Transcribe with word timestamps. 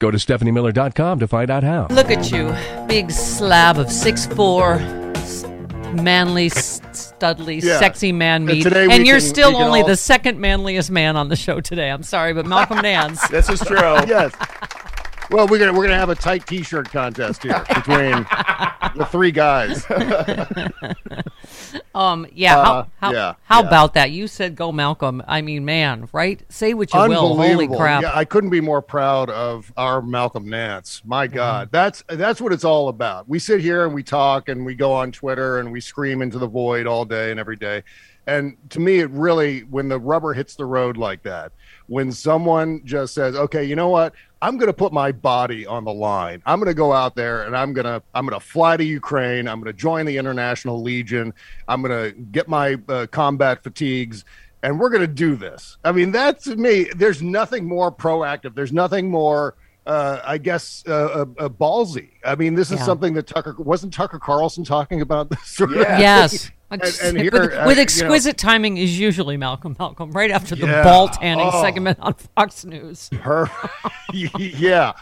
Go 0.00 0.10
to 0.10 0.16
StephanieMiller.com 0.16 1.18
to 1.18 1.28
find 1.28 1.50
out 1.50 1.62
how. 1.62 1.86
Look 1.90 2.10
at 2.10 2.32
you, 2.32 2.54
big 2.88 3.10
slab 3.10 3.76
of 3.78 3.92
six 3.92 4.24
four, 4.26 4.78
manly, 5.92 6.46
s- 6.46 6.80
studly, 6.94 7.62
Yeah. 7.62 7.78
sexy 7.78 8.10
man 8.10 8.46
meat, 8.46 8.62
today 8.62 8.86
we 8.86 8.94
and 8.94 9.06
you're 9.06 9.18
can- 9.18 9.28
still 9.28 9.56
only 9.58 9.82
all- 9.82 9.86
the 9.86 9.96
second 9.96 10.40
manliest 10.40 10.90
man 10.90 11.16
on 11.16 11.28
the 11.28 11.36
show 11.36 11.60
today. 11.60 11.90
I'm 11.90 12.02
sorry, 12.02 12.32
but 12.32 12.46
Malcolm 12.46 12.78
Nance. 12.82 13.20
This 13.28 13.50
is 13.50 13.60
true. 13.60 13.76
yes. 14.06 14.32
Well, 15.30 15.46
we're 15.46 15.58
gonna 15.58 15.72
we're 15.72 15.84
gonna 15.84 15.96
have 15.98 16.08
a 16.08 16.16
tight 16.16 16.44
T-shirt 16.46 16.90
contest 16.90 17.44
here 17.44 17.64
between 17.74 18.26
the 18.96 19.06
three 19.10 19.30
guys. 19.30 19.86
Um, 21.94 22.26
yeah, 22.32 22.58
Uh, 22.58 22.64
how 22.64 22.86
how, 22.98 23.12
yeah, 23.12 23.34
how 23.44 23.62
yeah. 23.62 23.66
about 23.66 23.94
that? 23.94 24.10
You 24.10 24.26
said 24.28 24.54
go, 24.54 24.70
Malcolm. 24.72 25.22
I 25.26 25.40
mean, 25.42 25.64
man, 25.64 26.08
right? 26.12 26.40
Say 26.48 26.74
what 26.74 26.92
you 26.94 27.00
will. 27.00 27.36
Holy 27.36 27.66
crap! 27.66 28.02
Yeah, 28.02 28.12
I 28.14 28.24
couldn't 28.24 28.50
be 28.50 28.60
more 28.60 28.80
proud 28.82 29.28
of 29.30 29.72
our 29.76 30.00
Malcolm 30.00 30.48
Nance. 30.48 31.02
My 31.04 31.26
God, 31.26 31.70
that's 31.72 32.04
that's 32.08 32.40
what 32.40 32.52
it's 32.52 32.64
all 32.64 32.88
about. 32.88 33.28
We 33.28 33.38
sit 33.38 33.60
here 33.60 33.84
and 33.84 33.94
we 33.94 34.02
talk 34.02 34.48
and 34.48 34.64
we 34.64 34.74
go 34.74 34.92
on 34.92 35.10
Twitter 35.12 35.58
and 35.58 35.72
we 35.72 35.80
scream 35.80 36.22
into 36.22 36.38
the 36.38 36.46
void 36.48 36.86
all 36.86 37.04
day 37.04 37.30
and 37.30 37.40
every 37.40 37.56
day. 37.56 37.82
And 38.26 38.56
to 38.70 38.80
me, 38.80 39.00
it 39.00 39.10
really 39.10 39.60
when 39.60 39.88
the 39.88 39.98
rubber 39.98 40.32
hits 40.32 40.54
the 40.54 40.66
road 40.66 40.96
like 40.96 41.22
that, 41.24 41.52
when 41.86 42.12
someone 42.12 42.82
just 42.84 43.14
says, 43.14 43.34
"Okay, 43.34 43.64
you 43.64 43.74
know 43.76 43.88
what? 43.88 44.14
I'm 44.42 44.56
going 44.56 44.68
to 44.68 44.72
put 44.72 44.92
my 44.92 45.12
body 45.12 45.66
on 45.66 45.84
the 45.84 45.92
line. 45.92 46.42
I'm 46.46 46.58
going 46.58 46.68
to 46.68 46.74
go 46.74 46.92
out 46.92 47.14
there 47.14 47.42
and 47.42 47.56
I'm 47.56 47.72
going 47.72 47.84
to 47.84 48.02
I'm 48.14 48.26
going 48.26 48.38
to 48.38 48.44
fly 48.44 48.76
to 48.76 48.84
Ukraine. 48.84 49.46
I'm 49.48 49.60
going 49.60 49.72
to 49.72 49.78
join 49.78 50.06
the 50.06 50.16
International 50.16 50.80
Legion. 50.80 51.34
I'm 51.68 51.82
going 51.82 52.12
to 52.12 52.18
get 52.18 52.48
my 52.48 52.76
uh, 52.88 53.06
combat 53.10 53.62
fatigues." 53.62 54.24
and 54.62 54.78
we're 54.78 54.90
going 54.90 55.00
to 55.00 55.06
do 55.06 55.36
this. 55.36 55.78
I 55.84 55.92
mean, 55.92 56.12
that's 56.12 56.46
me. 56.46 56.84
There's 56.94 57.22
nothing 57.22 57.66
more 57.66 57.90
proactive. 57.90 58.54
There's 58.54 58.72
nothing 58.72 59.10
more, 59.10 59.54
uh, 59.90 60.20
I 60.24 60.38
guess, 60.38 60.84
uh, 60.86 60.92
uh, 60.92 61.24
uh, 61.38 61.48
ballsy. 61.48 62.10
I 62.24 62.36
mean, 62.36 62.54
this 62.54 62.70
is 62.70 62.78
Yeah. 62.78 62.84
something 62.84 63.14
that 63.14 63.26
Tucker 63.26 63.56
wasn't 63.58 63.92
Tucker 63.92 64.18
Carlson 64.20 64.62
talking 64.64 65.00
about 65.00 65.30
this 65.30 65.58
Yeah. 65.60 65.98
Yes. 65.98 66.50
And- 66.70 66.80
and 67.02 67.18
here, 67.18 67.30
with, 67.32 67.52
uh, 67.52 67.62
with 67.66 67.70
you 67.70 67.74
know- 67.76 67.82
exquisite 67.82 68.38
timing 68.38 68.76
is 68.76 68.96
usually 69.00 69.36
Malcolm 69.36 69.74
Malcolm 69.78 70.12
right 70.12 70.30
after 70.30 70.54
the 70.54 70.66
Yeah. 70.68 70.84
ball 70.84 71.08
tanning 71.08 71.50
Oh. 71.52 71.60
segment 71.62 71.98
on 72.00 72.14
Fox 72.36 72.64
News. 72.64 73.10
Her, 73.22 73.50
yeah. 74.12 74.92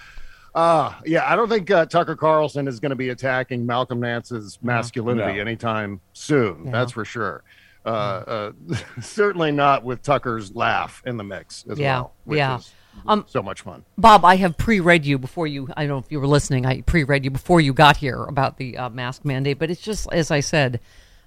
Uh, 0.54 0.94
yeah, 1.04 1.30
I 1.30 1.36
don't 1.36 1.48
think 1.50 1.70
uh, 1.70 1.84
Tucker 1.84 2.16
Carlson 2.16 2.66
is 2.66 2.80
going 2.80 2.90
to 2.90 2.96
be 2.96 3.10
attacking 3.10 3.66
Malcolm 3.66 4.00
Nance's 4.00 4.58
masculinity 4.62 5.34
No. 5.34 5.40
anytime 5.42 6.00
soon. 6.14 6.62
Yeah. 6.64 6.72
That's 6.72 6.92
for 6.92 7.04
sure. 7.04 7.42
Uh, 7.84 7.88
uh, 7.88 8.52
certainly 9.02 9.52
not 9.52 9.84
with 9.84 10.02
Tucker's 10.02 10.54
laugh 10.56 11.02
in 11.06 11.16
the 11.18 11.24
mix 11.24 11.64
as 11.70 11.78
Yeah, 11.78 11.96
well, 12.00 12.12
which 12.24 12.38
yeah. 12.38 12.56
is 12.58 12.72
Um, 13.06 13.24
so 13.28 13.42
much 13.42 13.62
fun. 13.62 13.84
Bob, 13.96 14.24
I 14.24 14.36
have 14.36 14.56
pre-read 14.56 15.04
you 15.04 15.18
before 15.18 15.46
you. 15.46 15.68
I 15.76 15.82
don't 15.82 15.88
know 15.88 15.98
if 15.98 16.10
you 16.10 16.20
were 16.20 16.26
listening. 16.26 16.66
I 16.66 16.82
pre-read 16.82 17.24
you 17.24 17.30
before 17.30 17.60
you 17.60 17.72
got 17.72 17.96
here 17.98 18.24
about 18.24 18.58
the 18.58 18.76
uh, 18.76 18.88
mask 18.90 19.24
mandate. 19.24 19.58
But 19.58 19.70
it's 19.70 19.80
just 19.80 20.08
as 20.12 20.30
I 20.30 20.40
said 20.40 20.80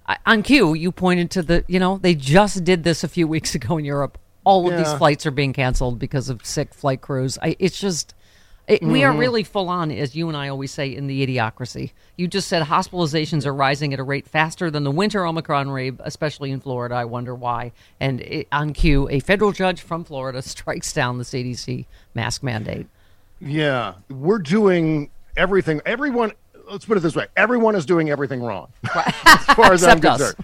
I, 0.06 0.18
on 0.26 0.44
cue. 0.44 0.74
You 0.74 0.92
pointed 0.92 1.32
to 1.32 1.42
the. 1.42 1.64
You 1.68 1.80
know, 1.80 1.98
they 1.98 2.16
just 2.16 2.64
did 2.64 2.84
this 2.84 3.04
a 3.04 3.08
few 3.08 3.28
weeks 3.36 3.56
ago 3.56 3.78
in 3.78 3.86
Europe. 3.86 4.18
All 4.44 4.68
of 4.68 4.76
these 4.76 4.92
flights 4.94 5.28
are 5.28 5.32
being 5.32 5.54
canceled 5.54 6.00
because 6.00 6.28
of 6.28 6.44
sick 6.44 6.74
flight 6.74 7.02
crews. 7.02 7.38
I, 7.42 7.56
it's 7.60 7.80
just. 7.80 8.14
It, 8.72 8.82
We 8.82 9.02
Mm-hmm. 9.02 9.16
are 9.16 9.20
really 9.20 9.44
full 9.44 9.70
on, 9.70 9.92
as 9.92 10.16
you 10.16 10.28
and 10.28 10.38
I 10.38 10.48
always 10.48 10.72
say, 10.72 10.96
in 10.96 11.08
the 11.08 11.26
idiocracy. 11.28 11.92
You 12.16 12.28
just 12.28 12.48
said 12.48 12.64
hospitalizations 12.64 13.46
are 13.46 13.54
rising 13.54 13.94
at 13.94 14.00
a 14.00 14.04
rate 14.04 14.28
faster 14.28 14.72
than 14.72 14.84
the 14.84 14.92
winter 14.92 15.26
Omicron 15.26 15.72
wave, 15.72 16.00
especially 16.04 16.52
in 16.52 16.60
Florida. 16.62 16.96
I 16.96 17.06
wonder 17.06 17.36
why. 17.36 17.74
And 18.00 18.22
it, 18.22 18.48
on 18.52 18.74
cue, 18.74 19.10
a 19.10 19.20
federal 19.20 19.52
judge 19.52 19.82
from 19.82 20.04
Florida 20.04 20.42
strikes 20.54 20.94
down 20.94 21.18
the 21.18 21.24
CDC 21.26 21.86
mask 22.16 22.44
mandate. 22.44 22.88
Yeah, 23.40 23.96
we're 24.10 24.40
doing 24.40 25.10
everything. 25.36 25.82
Everyone, 25.86 26.32
let's 26.70 26.86
put 26.86 26.96
it 26.96 27.00
this 27.02 27.16
way: 27.16 27.26
everyone 27.36 27.76
is 27.76 27.86
doing 27.88 28.10
everything 28.12 28.42
wrong, 28.42 28.72
as 29.26 29.46
far 29.56 29.74
as 29.74 29.84
I'm 29.84 30.00
concerned. 30.00 30.36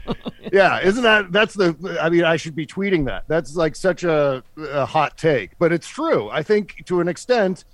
yeah, 0.52 0.80
isn't 0.82 1.04
that? 1.04 1.32
That's 1.32 1.54
the. 1.54 1.98
I 2.02 2.10
mean, 2.10 2.24
I 2.24 2.38
should 2.38 2.56
be 2.56 2.66
tweeting 2.66 3.06
that. 3.06 3.24
That's 3.28 3.56
like 3.56 3.76
such 3.76 4.04
a, 4.04 4.44
a 4.58 4.86
hot 4.86 5.16
take, 5.18 5.52
but 5.60 5.72
it's 5.72 5.88
true. 5.88 6.28
I 6.30 6.42
think 6.42 6.84
to 6.88 7.00
an 7.00 7.08
extent, 7.08 7.66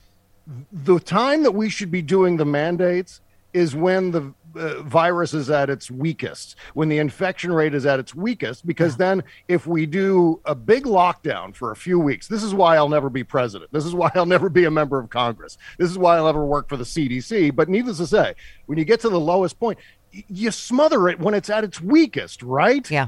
the 0.71 0.99
time 0.99 1.43
that 1.43 1.51
we 1.51 1.69
should 1.69 1.91
be 1.91 2.01
doing 2.01 2.37
the 2.37 2.45
mandates 2.45 3.21
is 3.53 3.75
when 3.75 4.11
the 4.11 4.33
uh, 4.55 4.81
virus 4.83 5.33
is 5.33 5.49
at 5.49 5.69
its 5.69 5.89
weakest, 5.89 6.55
when 6.73 6.89
the 6.89 6.97
infection 6.97 7.51
rate 7.51 7.73
is 7.73 7.85
at 7.85 7.99
its 7.99 8.13
weakest, 8.13 8.65
because 8.65 8.97
then 8.97 9.23
if 9.47 9.65
we 9.65 9.85
do 9.85 10.39
a 10.45 10.53
big 10.53 10.83
lockdown 10.83 11.55
for 11.55 11.71
a 11.71 11.75
few 11.75 11.99
weeks, 11.99 12.27
this 12.27 12.43
is 12.43 12.53
why 12.53 12.75
I'll 12.75 12.89
never 12.89 13.09
be 13.09 13.23
president. 13.23 13.71
This 13.71 13.85
is 13.85 13.95
why 13.95 14.11
I'll 14.15 14.25
never 14.25 14.49
be 14.49 14.65
a 14.65 14.71
member 14.71 14.99
of 14.99 15.09
Congress. 15.09 15.57
This 15.77 15.89
is 15.89 15.97
why 15.97 16.17
I'll 16.17 16.25
never 16.25 16.45
work 16.45 16.69
for 16.69 16.77
the 16.77 16.83
CDC. 16.83 17.55
But 17.55 17.69
needless 17.69 17.97
to 17.97 18.07
say, 18.07 18.35
when 18.65 18.77
you 18.77 18.85
get 18.85 18.99
to 19.01 19.09
the 19.09 19.19
lowest 19.19 19.59
point, 19.59 19.79
you 20.11 20.51
smother 20.51 21.09
it 21.09 21.19
when 21.19 21.33
it's 21.33 21.49
at 21.49 21.63
its 21.63 21.81
weakest, 21.81 22.43
right? 22.43 22.89
Yeah. 22.89 23.07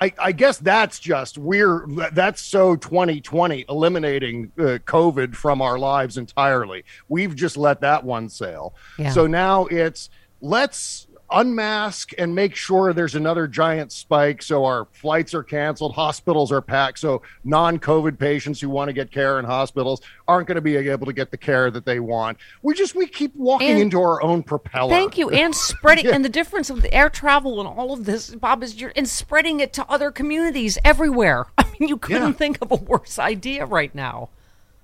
I, 0.00 0.12
I 0.18 0.32
guess 0.32 0.58
that's 0.58 0.98
just 0.98 1.38
we're 1.38 1.86
that's 2.12 2.42
so 2.42 2.76
2020 2.76 3.64
eliminating 3.68 4.52
uh, 4.58 4.78
COVID 4.84 5.34
from 5.34 5.62
our 5.62 5.78
lives 5.78 6.18
entirely. 6.18 6.84
We've 7.08 7.34
just 7.34 7.56
let 7.56 7.80
that 7.80 8.04
one 8.04 8.28
sail. 8.28 8.74
Yeah. 8.98 9.10
So 9.10 9.26
now 9.26 9.66
it's 9.66 10.10
let's 10.40 11.05
unmask 11.30 12.12
and 12.18 12.34
make 12.34 12.54
sure 12.54 12.92
there's 12.92 13.14
another 13.14 13.46
giant 13.46 13.90
spike 13.92 14.42
so 14.42 14.64
our 14.64 14.86
flights 14.92 15.34
are 15.34 15.42
canceled 15.42 15.94
hospitals 15.94 16.52
are 16.52 16.60
packed 16.62 16.98
so 16.98 17.20
non-covid 17.44 18.18
patients 18.18 18.60
who 18.60 18.68
want 18.68 18.88
to 18.88 18.92
get 18.92 19.10
care 19.10 19.38
in 19.38 19.44
hospitals 19.44 20.00
aren't 20.28 20.46
going 20.46 20.54
to 20.56 20.60
be 20.60 20.76
able 20.76 21.06
to 21.06 21.12
get 21.12 21.30
the 21.30 21.36
care 21.36 21.70
that 21.70 21.84
they 21.84 22.00
want 22.00 22.36
we 22.62 22.74
just 22.74 22.94
we 22.94 23.06
keep 23.06 23.34
walking 23.36 23.70
And- 23.70 23.80
into 23.80 24.00
our 24.00 24.22
own 24.22 24.42
propeller 24.42 24.90
Thank 24.90 25.18
you. 25.18 25.30
And 25.30 25.54
spreading 25.54 26.04
Yeah. 26.06 26.14
and 26.14 26.24
the 26.24 26.28
difference 26.28 26.70
of 26.70 26.82
the 26.82 26.92
air 26.92 27.08
travel 27.10 27.58
and 27.60 27.68
all 27.68 27.92
of 27.92 28.04
this, 28.04 28.34
Bob, 28.34 28.62
is 28.62 28.80
you're 28.80 28.92
and 28.96 29.08
spreading 29.08 29.60
it 29.60 29.72
to 29.74 29.86
other 29.90 30.10
communities 30.10 30.78
everywhere. 30.84 31.46
I 31.58 31.64
mean, 31.78 31.88
you 31.88 31.96
couldn't 31.96 32.22
Yeah. 32.28 32.32
think 32.32 32.58
of 32.62 32.70
a 32.70 32.76
worse 32.76 33.18
idea 33.18 33.64
right 33.66 33.94
now. 33.94 34.28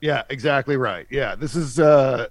Yeah, 0.03 0.23
exactly 0.31 0.77
right. 0.77 1.07
Yeah, 1.11 1.37
this 1.37 1.55
is, 1.55 1.79
uh, 1.79 2.27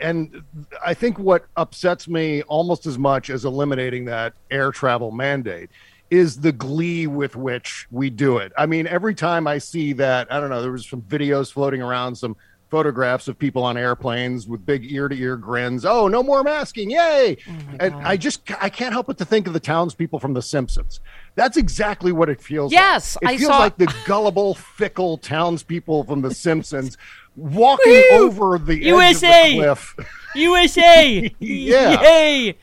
and 0.00 0.42
I 0.84 0.94
think 0.94 1.16
what 1.16 1.46
upsets 1.56 2.08
me 2.08 2.42
almost 2.42 2.86
as 2.86 2.98
much 2.98 3.30
as 3.30 3.44
eliminating 3.44 4.04
that 4.06 4.34
air 4.50 4.72
travel 4.72 5.12
mandate 5.12 5.70
is 6.10 6.40
the 6.40 6.50
glee 6.50 7.06
with 7.06 7.36
which 7.36 7.86
we 7.92 8.10
do 8.10 8.38
it. 8.38 8.52
I 8.58 8.66
mean, 8.66 8.88
every 8.88 9.14
time 9.14 9.46
I 9.46 9.58
see 9.58 9.92
that, 9.92 10.26
I 10.32 10.40
don't 10.40 10.50
know, 10.50 10.60
there 10.60 10.72
was 10.72 10.88
some 10.88 11.02
videos 11.02 11.52
floating 11.52 11.80
around, 11.80 12.16
some 12.16 12.36
photographs 12.70 13.28
of 13.28 13.38
people 13.38 13.62
on 13.62 13.76
airplanes 13.76 14.46
with 14.48 14.64
big 14.66 14.90
ear 14.90 15.08
to 15.08 15.16
ear 15.16 15.36
grins. 15.36 15.84
Oh, 15.84 16.08
no 16.08 16.22
more 16.22 16.42
masking. 16.42 16.90
Yay. 16.90 17.36
Oh 17.48 17.52
and 17.80 17.94
I 17.96 18.16
just, 18.16 18.40
I 18.60 18.68
can't 18.68 18.92
help 18.92 19.06
but 19.06 19.18
to 19.18 19.24
think 19.24 19.46
of 19.46 19.52
the 19.52 19.60
townspeople 19.60 20.18
from 20.18 20.34
The 20.34 20.42
Simpsons. 20.42 21.00
That's 21.36 21.56
exactly 21.56 22.10
what 22.12 22.28
it 22.28 22.40
feels 22.40 22.72
like. 22.72 22.80
Yes, 22.80 23.16
like. 23.22 23.32
It 23.32 23.34
I 23.34 23.38
feels 23.38 23.50
saw- 23.50 23.58
like 23.58 23.76
the 23.76 23.94
gullible, 24.06 24.54
fickle 24.54 25.18
townspeople 25.18 26.04
from 26.04 26.22
The 26.22 26.34
Simpsons 26.34 26.96
walking 27.36 28.02
over 28.12 28.58
the 28.58 28.74
edge 28.80 28.86
USA. 28.86 29.58
of 29.68 29.94
the 29.96 30.02
cliff. 30.04 30.16
USA. 30.36 31.34
Yeah. 31.40 32.02
Yay. 32.02 32.56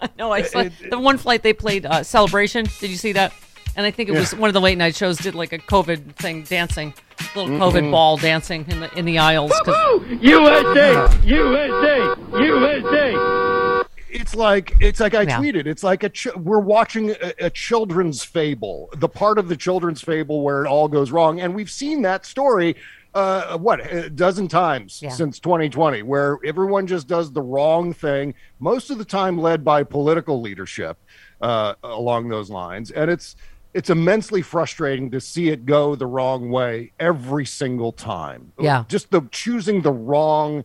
I 0.00 0.08
know. 0.18 0.30
I 0.32 0.42
saw 0.42 0.60
It- 0.60 0.90
the 0.90 0.98
one 0.98 1.18
flight 1.18 1.42
they 1.42 1.52
played 1.52 1.84
uh, 1.84 2.02
Celebration. 2.02 2.66
Did 2.80 2.90
you 2.90 2.96
see 2.96 3.12
that? 3.12 3.32
And 3.76 3.84
I 3.86 3.90
think 3.90 4.08
it 4.08 4.12
was 4.12 4.34
one 4.34 4.48
of 4.48 4.54
the 4.54 4.60
late 4.60 4.76
night 4.78 4.96
shows 4.96 5.18
did 5.18 5.34
like 5.36 5.52
a 5.52 5.58
COVID 5.58 6.16
thing 6.16 6.42
dancing, 6.42 6.94
little 7.34 7.50
Mm-hmm. 7.54 7.62
COVID 7.62 7.90
ball 7.90 8.16
dancing 8.16 8.64
in 8.68 8.80
the 8.80 8.98
in 8.98 9.04
the 9.04 9.18
aisles. 9.18 9.52
'cause- 9.64 10.02
USA! 10.20 11.08
USA! 11.24 12.14
USA! 12.40 13.84
it's 14.10 14.34
like 14.34 14.72
it's 14.80 15.00
like 15.00 15.14
I 15.14 15.22
Yeah. 15.22 15.38
tweeted. 15.38 15.66
It's 15.66 15.82
like 15.82 16.02
a 16.02 16.08
ch- 16.08 16.34
we're 16.36 16.60
watching 16.60 17.10
a, 17.10 17.32
a 17.46 17.50
children's 17.50 18.24
fable, 18.24 18.88
the 18.96 19.08
part 19.08 19.38
of 19.38 19.48
the 19.48 19.56
children's 19.56 20.00
fable 20.02 20.42
where 20.42 20.64
it 20.64 20.68
all 20.68 20.88
goes 20.88 21.10
wrong, 21.10 21.40
and 21.40 21.54
we've 21.54 21.70
seen 21.70 22.02
that 22.02 22.24
story. 22.26 22.76
Uh, 23.14 23.56
what 23.58 23.80
a 23.92 24.08
dozen 24.10 24.46
times 24.48 25.00
Yeah. 25.02 25.08
since 25.08 25.40
2020, 25.40 26.02
where 26.02 26.38
everyone 26.44 26.86
just 26.86 27.08
does 27.08 27.32
the 27.32 27.40
wrong 27.40 27.92
thing, 27.94 28.34
most 28.60 28.90
of 28.90 28.98
the 28.98 29.04
time 29.04 29.38
led 29.38 29.64
by 29.64 29.82
political 29.82 30.40
leadership 30.42 30.98
uh, 31.40 31.74
along 31.82 32.28
those 32.28 32.50
lines, 32.50 32.90
and 32.90 33.10
it's 33.10 33.34
it's 33.78 33.90
immensely 33.90 34.42
frustrating 34.42 35.08
to 35.08 35.20
see 35.20 35.50
it 35.50 35.64
go 35.64 35.94
the 35.94 36.04
wrong 36.04 36.50
way 36.50 36.90
every 36.98 37.46
single 37.46 37.92
time. 37.92 38.50
Yeah. 38.58 38.84
just 38.88 39.12
the 39.12 39.22
choosing 39.30 39.82
the 39.82 39.92
wrong 39.92 40.64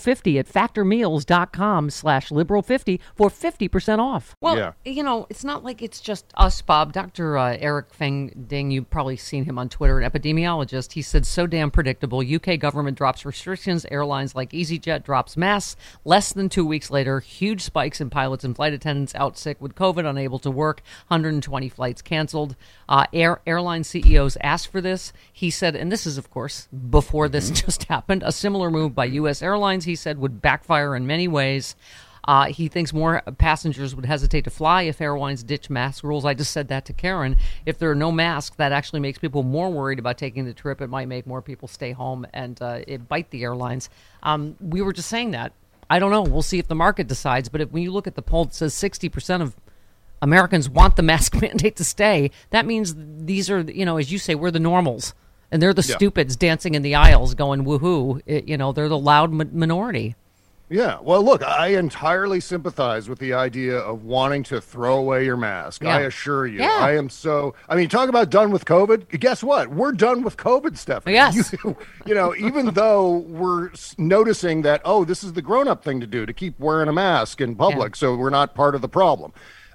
liberal50 0.00 0.38
at 0.38 0.46
factormeals.com 0.48 1.90
slash 1.90 2.30
liberal50 2.30 3.00
for 3.14 3.28
50% 3.30 3.98
off. 3.98 4.34
Well, 4.40 4.56
Yeah. 4.56 4.72
you 4.84 5.02
know, 5.02 5.26
it's 5.30 5.44
not 5.44 5.64
like 5.64 5.82
it's 5.82 6.00
just 6.00 6.26
us, 6.36 6.60
Bob. 6.62 6.92
Dr. 6.92 7.36
Uh, 7.38 7.56
Eric 7.60 7.92
Feigl-Ding, 7.92 8.70
you've 8.70 8.90
probably 8.90 9.16
seen 9.16 9.44
him 9.44 9.58
on 9.58 9.68
Twitter, 9.68 9.98
an 10.00 10.10
epidemiologist. 10.10 10.92
He 10.92 11.02
said, 11.02 11.26
so 11.26 11.46
damn 11.46 11.70
predictable. 11.70 12.20
UK 12.20 12.58
government 12.58 12.96
drops 12.96 13.24
restrictions. 13.24 13.86
Airlines 13.90 14.34
like 14.34 14.50
EasyJet 14.50 15.04
drops 15.04 15.36
masks. 15.36 15.76
Less 16.04 16.32
than 16.32 16.48
two 16.48 16.64
weeks 16.66 16.90
later, 16.90 17.20
huge 17.20 17.62
spikes 17.62 18.00
in 18.00 18.10
pilots 18.10 18.44
and 18.44 18.54
flight 18.56 18.72
attendants 18.72 19.14
out 19.14 19.38
sick 19.38 19.60
with 19.60 19.74
COVID, 19.74 20.08
unable 20.08 20.38
to 20.40 20.50
work. 20.50 20.82
120 21.08 21.68
flights 21.68 22.02
canceled. 22.02 22.56
Uh, 22.88 23.04
air 23.12 23.40
airline 23.46 23.84
CEOs 23.84 24.36
asked 24.42 24.68
for 24.68 24.80
this. 24.80 25.12
He 25.32 25.50
said, 25.50 25.76
and 25.76 25.90
this 25.92 26.06
is, 26.06 26.18
of 26.18 26.30
course, 26.30 26.68
before 26.90 27.28
this 27.28 27.50
just 27.62 27.84
happened, 27.84 28.22
a 28.24 28.32
similar 28.32 28.70
move 28.70 28.94
by 28.94 29.04
U.S. 29.06 29.42
Airlines, 29.42 29.84
he 29.90 29.96
said, 29.96 30.18
would 30.18 30.40
backfire 30.40 30.96
in 30.96 31.06
many 31.06 31.28
ways. 31.28 31.76
Uh, 32.24 32.46
he 32.46 32.68
thinks 32.68 32.92
more 32.92 33.22
passengers 33.38 33.94
would 33.94 34.04
hesitate 34.04 34.44
to 34.44 34.50
fly 34.50 34.82
if 34.82 35.00
airlines 35.00 35.42
ditch 35.42 35.70
mask 35.70 36.04
rules. 36.04 36.24
I 36.24 36.34
just 36.34 36.52
said 36.52 36.68
that 36.68 36.84
to 36.86 36.92
Karen. 36.92 37.36
If 37.64 37.78
there 37.78 37.90
are 37.90 37.94
no 37.94 38.12
masks, 38.12 38.56
that 38.56 38.72
actually 38.72 39.00
makes 39.00 39.18
people 39.18 39.42
more 39.42 39.70
worried 39.70 39.98
about 39.98 40.18
taking 40.18 40.44
the 40.44 40.52
trip. 40.52 40.80
It 40.80 40.88
might 40.88 41.08
make 41.08 41.26
more 41.26 41.42
people 41.42 41.66
stay 41.66 41.92
home 41.92 42.26
and 42.32 42.60
uh, 42.60 42.80
it 42.86 43.08
bite 43.08 43.30
the 43.30 43.42
airlines. 43.42 43.88
Um, 44.22 44.56
we 44.60 44.82
were 44.82 44.92
just 44.92 45.08
saying 45.08 45.30
that. 45.32 45.52
I 45.88 45.98
don't 45.98 46.12
know. 46.12 46.22
We'll 46.22 46.42
see 46.42 46.58
if 46.58 46.68
the 46.68 46.74
market 46.74 47.08
decides. 47.08 47.48
But 47.48 47.62
if 47.62 47.72
when 47.72 47.82
you 47.82 47.90
look 47.90 48.06
at 48.06 48.14
the 48.14 48.22
poll, 48.22 48.44
it 48.44 48.54
says 48.54 48.74
60% 48.74 49.40
of 49.40 49.56
Americans 50.22 50.68
want 50.68 50.96
the 50.96 51.02
mask 51.02 51.34
mandate 51.40 51.76
to 51.76 51.84
stay. 51.84 52.30
That 52.50 52.66
means 52.66 52.94
these 52.96 53.50
are, 53.50 53.62
you 53.62 53.84
know, 53.84 53.96
as 53.96 54.12
you 54.12 54.18
say, 54.18 54.34
we're 54.34 54.50
the 54.50 54.60
normals. 54.60 55.14
And 55.52 55.60
they're 55.60 55.74
the 55.74 55.82
Yeah. 55.88 55.96
stupids 55.96 56.36
dancing 56.36 56.74
in 56.74 56.82
the 56.82 56.94
aisles 56.94 57.34
going 57.34 57.64
woohoo. 57.64 58.20
It, 58.26 58.46
you 58.48 58.56
know, 58.56 58.72
they're 58.72 58.88
the 58.88 58.98
loud 58.98 59.32
mi- 59.32 59.46
minority. 59.52 60.14
Yeah. 60.72 60.98
Well, 61.02 61.24
look, 61.24 61.42
I 61.42 61.68
entirely 61.76 62.38
sympathize 62.38 63.08
with 63.08 63.18
the 63.18 63.32
idea 63.32 63.76
of 63.76 64.04
wanting 64.04 64.44
to 64.44 64.60
throw 64.60 64.98
away 64.98 65.24
your 65.24 65.36
mask. 65.36 65.82
Yeah. 65.82 65.96
I 65.96 66.00
assure 66.02 66.46
you. 66.46 66.60
Yeah. 66.60 66.78
I 66.80 66.94
am 66.96 67.10
so, 67.10 67.56
I 67.68 67.74
mean, 67.74 67.88
talk 67.88 68.08
about 68.08 68.30
done 68.30 68.52
with 68.52 68.64
COVID. 68.66 69.18
Guess 69.18 69.42
what? 69.42 69.70
We're 69.70 69.90
done 69.90 70.22
with 70.22 70.36
COVID, 70.36 70.78
Stephanie. 70.78 71.14
Yes. 71.14 71.52
You, 71.64 71.76
you 72.06 72.14
know, 72.14 72.36
even 72.36 72.66
though 72.74 73.16
we're 73.16 73.70
noticing 73.98 74.62
that, 74.62 74.80
oh, 74.84 75.04
this 75.04 75.24
is 75.24 75.32
the 75.32 75.42
grown 75.42 75.66
up 75.66 75.82
thing 75.82 75.98
to 75.98 76.06
do 76.06 76.24
to 76.24 76.32
keep 76.32 76.56
wearing 76.60 76.88
a 76.88 76.92
mask 76.92 77.40
in 77.40 77.56
public 77.56 77.96
so 77.96 78.14
we're 78.14 78.30
not 78.30 78.54
part 78.54 78.76
of 78.76 78.80
the 78.80 78.88
problem. 78.88 79.32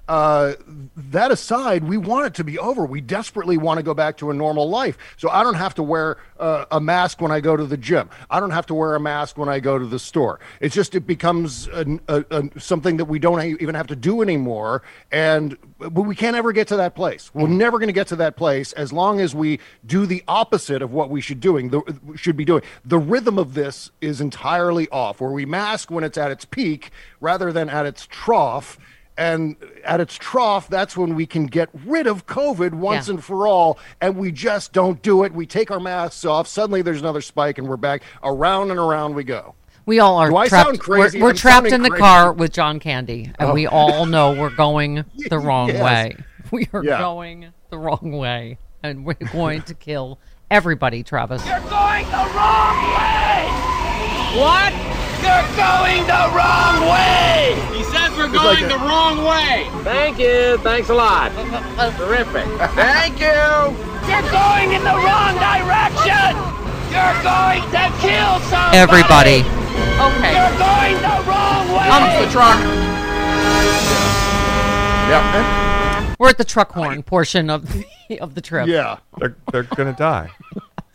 Uh, 0.08 0.54
that 0.96 1.30
aside, 1.30 1.84
we 1.84 1.96
want 1.96 2.26
it 2.26 2.34
to 2.34 2.44
be 2.44 2.58
over. 2.58 2.86
We 2.86 3.00
desperately 3.00 3.56
want 3.56 3.78
to 3.78 3.82
go 3.82 3.92
back 3.92 4.16
to 4.18 4.30
a 4.30 4.34
normal 4.34 4.68
life. 4.68 4.96
So 5.16 5.28
I 5.30 5.42
don't 5.42 5.54
have 5.54 5.74
to 5.74 5.82
wear 5.82 6.18
uh, 6.38 6.66
a 6.70 6.80
mask 6.80 7.20
when 7.20 7.32
I 7.32 7.40
go 7.40 7.56
to 7.56 7.66
the 7.66 7.76
gym. 7.76 8.08
I 8.30 8.38
don't 8.38 8.52
have 8.52 8.66
to 8.66 8.74
wear 8.74 8.94
a 8.94 9.00
mask 9.00 9.36
when 9.36 9.48
I 9.48 9.58
go 9.58 9.78
to 9.78 9.86
the 9.86 9.98
store. 9.98 10.38
It's 10.60 10.74
just 10.74 10.94
it 10.94 11.06
becomes 11.06 11.66
an, 11.68 12.00
a, 12.08 12.24
a, 12.30 12.60
something 12.60 12.98
that 12.98 13.06
we 13.06 13.18
don't 13.18 13.42
even 13.60 13.74
have 13.74 13.88
to 13.88 13.96
do 13.96 14.22
anymore, 14.22 14.82
and 15.10 15.56
but 15.78 16.02
we 16.02 16.14
can't 16.14 16.36
ever 16.36 16.52
get 16.52 16.68
to 16.68 16.76
that 16.76 16.94
place. 16.94 17.30
We're 17.34 17.48
never 17.48 17.78
going 17.78 17.88
to 17.88 17.92
get 17.92 18.06
to 18.08 18.16
that 18.16 18.36
place 18.36 18.72
as 18.72 18.92
long 18.92 19.20
as 19.20 19.34
we 19.34 19.60
do 19.84 20.06
the 20.06 20.22
opposite 20.28 20.82
of 20.82 20.92
what 20.92 21.10
we 21.10 21.20
should 21.20 21.40
doing. 21.40 21.70
The, 21.70 21.82
should 22.14 22.36
be 22.36 22.44
doing. 22.44 22.62
The 22.84 22.98
rhythm 22.98 23.38
of 23.38 23.54
this 23.54 23.90
is 24.00 24.20
entirely 24.20 24.88
off, 24.88 25.20
where 25.20 25.30
we 25.30 25.44
mask 25.44 25.90
when 25.90 26.04
it's 26.04 26.16
at 26.16 26.30
its 26.30 26.44
peak 26.44 26.90
rather 27.20 27.52
than 27.52 27.68
at 27.68 27.86
its 27.86 28.06
trough. 28.06 28.78
And 29.18 29.56
at 29.84 30.00
its 30.00 30.14
trough, 30.14 30.68
that's 30.68 30.96
when 30.96 31.14
we 31.14 31.24
can 31.26 31.46
get 31.46 31.70
rid 31.86 32.06
of 32.06 32.26
COVID 32.26 32.74
once 32.74 33.08
Yeah. 33.08 33.14
and 33.14 33.24
for 33.24 33.46
all. 33.46 33.78
And 34.00 34.16
we 34.16 34.30
just 34.30 34.72
don't 34.72 35.00
do 35.02 35.24
it. 35.24 35.32
We 35.32 35.46
take 35.46 35.70
our 35.70 35.80
masks 35.80 36.24
off. 36.24 36.46
Suddenly 36.46 36.82
there's 36.82 37.00
another 37.00 37.22
spike 37.22 37.56
and 37.58 37.66
we're 37.66 37.76
back. 37.78 38.02
Around 38.22 38.70
and 38.72 38.78
around 38.78 39.14
we 39.14 39.24
go. 39.24 39.54
We 39.86 40.00
all 40.00 40.16
are 40.18 40.28
Do 40.30 40.36
I 40.36 40.48
trapped. 40.48 40.66
sound 40.66 40.80
crazy? 40.80 41.18
We're, 41.20 41.28
we're 41.28 41.32
trapped 41.34 41.68
in 41.68 41.82
the 41.82 41.88
crazy. 41.90 42.00
car 42.02 42.32
with 42.32 42.52
John 42.52 42.80
Candy, 42.80 43.30
and 43.38 43.52
we 43.54 43.68
oh. 43.68 43.70
all 43.70 44.06
know 44.06 44.32
we're 44.32 44.50
going 44.50 45.04
the 45.30 45.38
wrong 45.38 45.68
Yes. 45.68 45.82
way. 45.82 46.16
We 46.50 46.68
are 46.72 46.82
Yeah. 46.84 46.98
going 46.98 47.52
the 47.70 47.78
wrong 47.78 48.12
way, 48.12 48.58
and 48.82 49.04
we're 49.06 49.14
going 49.32 49.62
to 49.62 49.74
kill 49.74 50.18
everybody, 50.50 51.02
Travis. 51.04 51.46
You're 51.46 51.58
going 51.60 52.04
the 52.06 52.30
wrong 52.36 52.76
way! 52.96 53.46
What? 54.42 54.72
You're 55.22 55.56
going 55.56 56.02
the 56.06 56.30
wrong 56.34 56.80
way! 56.90 57.54
He 57.76 57.82
says 57.84 58.05
we're 58.32 58.38
like 58.44 58.60
going 58.60 58.64
a- 58.64 58.68
the 58.74 58.78
wrong 58.84 59.24
way! 59.24 59.68
Thank 59.82 60.18
you. 60.18 60.58
Thanks 60.58 60.88
a 60.88 60.94
lot. 60.94 61.30
Terrific. 61.96 62.46
Thank 62.74 63.18
you. 63.20 63.74
You're 64.08 64.22
going 64.30 64.72
in 64.72 64.82
the 64.84 64.96
wrong 65.02 65.34
direction! 65.38 66.32
You're 66.90 67.18
going 67.22 67.62
to 67.74 67.84
kill 68.00 68.38
somebody! 68.48 68.76
Everybody. 68.78 69.38
Okay. 69.98 70.32
You're 70.34 70.58
going 70.58 70.96
the 71.02 71.16
wrong 71.28 71.64
way! 71.72 71.88
Um, 71.88 72.24
the 72.24 72.30
truck. 72.32 72.58
Yeah. 75.08 76.16
We're 76.18 76.30
at 76.30 76.38
the 76.38 76.44
truck 76.44 76.72
horn 76.72 77.02
portion 77.02 77.50
of 77.50 77.70
the, 78.08 78.20
of 78.20 78.34
the 78.34 78.40
trip. 78.40 78.66
Yeah. 78.68 78.98
They're 79.18 79.36
they're 79.52 79.62
gonna 79.64 79.92
die. 79.92 80.30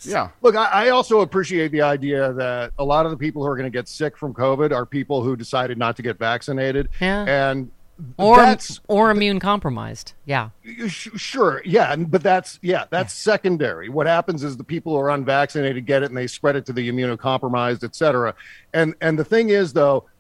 Yeah. 0.06 0.30
Look, 0.42 0.56
I, 0.56 0.88
I 0.88 0.90
also 0.90 1.22
appreciate 1.22 1.72
the 1.72 1.82
idea 1.82 2.34
that 2.34 2.72
a 2.80 2.84
lot 2.84 3.06
of 3.06 3.12
the 3.12 3.18
people 3.18 3.42
who 3.44 3.48
are 3.50 3.56
going 3.56 3.72
to 3.72 3.76
get 3.78 3.88
sick 3.88 4.18
from 4.18 4.34
COVID 4.34 4.72
are 4.72 4.86
people 4.86 5.22
who 5.22 5.36
decided 5.36 5.78
not 5.78 5.96
to 5.98 6.02
get 6.02 6.18
vaccinated. 6.18 6.90
Yeah. 7.00 7.24
And 7.28 7.72
or 8.18 8.38
that's 8.38 8.80
or 8.88 9.12
immune 9.12 9.40
compromised. 9.40 10.14
Yeah. 10.26 10.50
Sh- 10.88 11.10
Sure, 11.16 11.62
yeah, 11.66 11.96
but 11.96 12.24
that's 12.24 12.58
yeah, 12.64 12.86
that's 12.90 13.14
secondary. 13.14 13.90
What 13.90 14.08
happens 14.08 14.44
is 14.44 14.58
the 14.58 14.64
people 14.64 14.94
who 14.94 15.00
are 15.00 15.12
unvaccinated 15.12 15.86
get 15.86 16.02
it 16.02 16.08
and 16.08 16.18
they 16.18 16.26
spread 16.26 16.56
it 16.56 16.66
to 16.66 16.74
the 16.74 16.90
immunocompromised, 16.92 17.84
et 17.84 17.96
cetera. 17.96 18.34
And 18.74 18.96
and 19.02 19.20
the 19.20 19.24
thing 19.26 19.50
is 19.50 19.74
though, 19.74 20.00
th- 20.02 20.11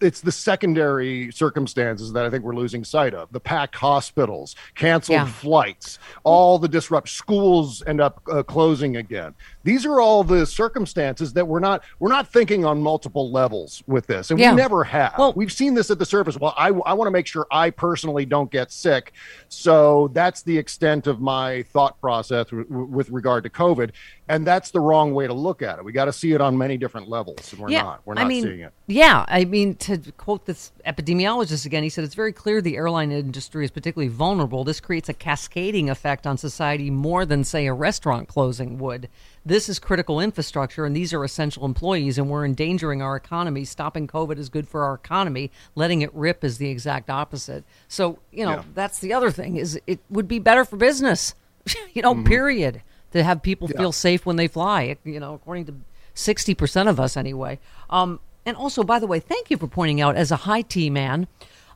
it's 0.00 0.20
the 0.20 0.32
secondary 0.32 1.30
circumstances 1.32 2.12
that 2.12 2.24
I 2.24 2.30
think 2.30 2.44
we're 2.44 2.54
losing 2.54 2.84
sight 2.84 3.12
of. 3.14 3.30
The 3.32 3.40
packed 3.40 3.74
hospitals, 3.76 4.56
canceled 4.74 5.14
Yeah. 5.16 5.26
flights, 5.26 5.98
all 6.24 6.58
the 6.58 6.68
disrupt 6.68 7.08
schools 7.08 7.82
end 7.86 8.00
up 8.00 8.22
uh, 8.30 8.42
closing 8.42 8.96
again. 8.96 9.34
These 9.62 9.84
are 9.84 10.00
all 10.00 10.24
the 10.24 10.46
circumstances 10.46 11.32
that 11.34 11.46
we're 11.46 11.60
not 11.60 11.82
we're 11.98 12.08
not 12.08 12.28
thinking 12.32 12.64
on 12.64 12.80
multiple 12.82 13.30
levels 13.30 13.82
with 13.86 14.06
this, 14.06 14.30
and 14.30 14.40
Yeah. 14.40 14.52
we 14.52 14.56
never 14.56 14.84
have. 14.84 15.14
Well- 15.18 15.34
We've 15.36 15.52
seen 15.52 15.74
this 15.74 15.90
at 15.90 15.98
the 15.98 16.06
surface. 16.06 16.38
Well, 16.38 16.54
I, 16.56 16.68
I 16.68 16.92
want 16.92 17.06
to 17.06 17.10
make 17.12 17.26
sure 17.26 17.46
I 17.50 17.70
personally 17.70 18.26
don't 18.26 18.50
get 18.50 18.70
sick. 18.72 19.12
So 19.48 20.10
that's 20.12 20.42
the 20.42 20.56
extent 20.56 21.06
of 21.06 21.20
my 21.20 21.62
thought 21.72 22.00
process 22.00 22.46
w- 22.46 22.64
w- 22.68 22.86
with 22.86 23.10
regard 23.10 23.44
to 23.44 23.50
COVID. 23.50 23.90
And 24.28 24.46
that's 24.46 24.70
the 24.70 24.80
wrong 24.80 25.12
way 25.14 25.26
to 25.26 25.32
look 25.34 25.60
at 25.62 25.78
it. 25.78 25.84
We 25.84 25.92
got 25.92 26.04
to 26.04 26.12
see 26.12 26.32
it 26.32 26.40
on 26.40 26.56
many 26.56 26.76
different 26.76 27.08
levels. 27.08 27.52
And 27.52 27.60
we're 27.60 27.68
not. 27.70 28.00
We're 28.04 28.14
not 28.14 28.24
I 28.24 28.28
mean, 28.28 28.42
seeing 28.44 28.60
it. 28.60 28.72
Yeah, 28.86 29.24
I 29.28 29.44
mean, 29.50 29.74
to 29.76 29.98
quote 30.16 30.46
this 30.46 30.72
epidemiologist 30.86 31.66
again, 31.66 31.82
he 31.82 31.88
said 31.88 32.04
it's 32.04 32.14
very 32.14 32.32
clear 32.32 32.60
the 32.62 32.76
airline 32.76 33.12
industry 33.12 33.64
is 33.64 33.70
particularly 33.70 34.08
vulnerable. 34.08 34.64
This 34.64 34.80
creates 34.80 35.08
a 35.08 35.12
cascading 35.14 35.90
effect 35.90 36.26
on 36.26 36.38
society 36.38 36.90
more 36.90 37.26
than, 37.26 37.44
say, 37.44 37.66
a 37.66 37.74
restaurant 37.74 38.28
closing 38.28 38.78
would. 38.78 39.08
This 39.44 39.68
is 39.68 39.78
critical 39.78 40.20
infrastructure, 40.20 40.84
and 40.84 40.94
these 40.96 41.12
are 41.12 41.24
essential 41.24 41.64
employees, 41.64 42.16
and 42.18 42.30
we're 42.30 42.44
endangering 42.44 43.02
our 43.02 43.16
economy. 43.16 43.64
Stopping 43.64 44.06
COVID 44.06 44.38
is 44.38 44.48
good 44.48 44.68
for 44.68 44.84
our 44.84 44.94
economy. 44.94 45.50
Letting 45.74 46.02
it 46.02 46.14
rip 46.14 46.44
is 46.44 46.58
the 46.58 46.70
exact 46.70 47.10
opposite. 47.10 47.64
So, 47.88 48.18
you 48.30 48.44
know, 48.44 48.52
Yeah. 48.56 48.62
that's 48.74 49.00
the 49.00 49.12
other 49.12 49.30
thing 49.30 49.56
is 49.56 49.78
it 49.86 50.00
would 50.08 50.28
be 50.28 50.38
better 50.38 50.64
for 50.64 50.76
business. 50.76 51.34
you 51.92 52.02
know, 52.02 52.14
period. 52.24 52.82
To 53.12 53.24
have 53.24 53.42
people 53.42 53.66
feel 53.66 53.90
safe 53.90 54.24
when 54.24 54.36
they 54.36 54.46
fly. 54.46 54.96
You 55.04 55.18
know, 55.18 55.34
according 55.34 55.66
to 55.66 55.74
sixty 56.14 56.54
percent 56.54 56.88
of 56.88 57.00
us 57.00 57.16
anyway. 57.16 57.58
Um, 57.90 58.20
and 58.50 58.56
also, 58.56 58.82
by 58.82 58.98
the 58.98 59.06
way, 59.06 59.20
thank 59.20 59.48
you 59.48 59.56
for 59.56 59.68
pointing 59.68 60.00
out 60.00 60.16
as 60.16 60.32
a 60.32 60.36
high 60.36 60.62
T 60.62 60.90
man. 60.90 61.28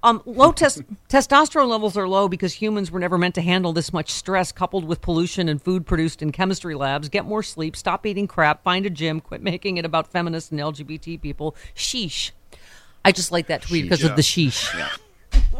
Um, 0.02 0.23
low 0.26 0.50
test 0.50 0.83
testosterone 1.09 1.69
levels 1.69 1.97
are 1.97 2.09
low 2.09 2.26
because 2.26 2.52
humans 2.52 2.90
were 2.90 2.99
never 2.99 3.16
meant 3.16 3.37
to 3.37 3.43
handle 3.43 3.73
this 3.73 3.93
much 3.93 4.11
stress, 4.11 4.50
coupled 4.50 4.85
with 4.85 5.00
pollution 5.00 5.49
and 5.49 5.62
food 5.62 5.87
produced 5.87 6.21
in 6.21 6.33
chemistry 6.33 6.75
labs. 6.75 7.09
Get 7.09 7.26
more 7.26 7.45
sleep, 7.45 7.76
stop 7.76 8.04
eating 8.04 8.26
crap, 8.26 8.64
find 8.64 8.85
a 8.87 8.90
gym, 8.90 9.21
quit 9.21 9.40
making 9.40 9.76
it 9.76 9.85
about 9.85 10.09
feminists 10.09 10.50
and 10.50 10.59
LGBT 10.59 11.21
people. 11.21 11.54
Sheesh. 11.76 12.33
I 13.04 13.12
just 13.12 13.31
like 13.31 13.47
that 13.47 13.62
tweet 13.62 13.85
because 13.85 14.02
of 14.02 14.16
the 14.16 14.23
sheesh. 14.23 14.75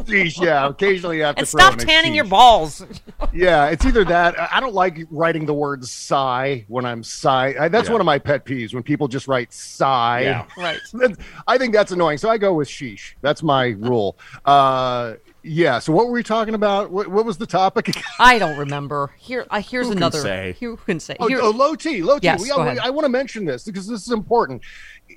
Geez, 0.05 0.37
yeah. 0.39 0.67
Occasionally 0.67 1.17
you 1.17 1.23
have 1.23 1.35
to 1.35 1.39
And 1.39 1.47
throw 1.47 1.59
stop 1.59 1.73
in 1.75 1.81
a 1.81 1.85
tanning 1.85 2.13
your 2.15 2.25
balls. 2.25 2.85
Yeah, 3.33 3.67
it's 3.67 3.85
either 3.85 4.03
that. 4.05 4.39
I 4.39 4.49
I 4.55 4.59
don't 4.59 4.73
like 4.73 4.99
writing 5.11 5.45
the 5.45 5.53
word 5.53 5.83
sigh 5.85 6.65
when 6.67 6.85
I'm 6.85 7.03
sigh. 7.03 7.55
I, 7.59 7.67
that's 7.67 7.89
one 7.89 7.99
of 8.01 8.05
my 8.05 8.17
pet 8.17 8.45
peeves 8.45 8.73
when 8.73 8.83
people 8.83 9.07
just 9.07 9.27
write 9.27 9.51
sigh. 9.51 10.21
Yeah. 10.21 10.45
Right. 10.57 10.79
I 11.47 11.57
think 11.57 11.73
that's 11.73 11.91
annoying. 11.91 12.17
So 12.17 12.29
I 12.29 12.37
go 12.37 12.53
with 12.53 12.67
sheesh. 12.67 13.15
That's 13.21 13.43
my 13.43 13.67
rule. 13.77 14.17
Uh, 14.45 15.15
yeah. 15.43 15.79
So 15.79 15.93
what 15.93 16.07
were 16.07 16.13
we 16.13 16.23
talking 16.23 16.55
about? 16.55 16.91
What, 16.91 17.07
what 17.07 17.25
was 17.25 17.37
the 17.37 17.45
topic? 17.45 17.95
I 18.19 18.39
don't 18.39 18.57
remember. 18.57 19.11
Here, 19.17 19.45
uh, 19.49 19.61
here's 19.61 19.87
can 19.87 19.97
another. 19.97 20.21
say? 20.21 20.55
Who 20.59 20.77
can 20.77 20.99
say? 20.99 21.15
Oh, 21.19 21.27
Here- 21.27 21.39
oh, 21.41 21.51
low 21.51 21.75
T, 21.75 22.01
low 22.01 22.17
T. 22.19 22.25
Yes, 22.25 22.41
We- 22.41 22.49
go 22.49 22.61
ahead. 22.61 22.79
I 22.79 22.89
want 22.89 23.05
to 23.05 23.09
mention 23.09 23.45
this 23.45 23.63
because 23.63 23.87
this 23.87 24.01
is 24.01 24.11
important. 24.11 24.61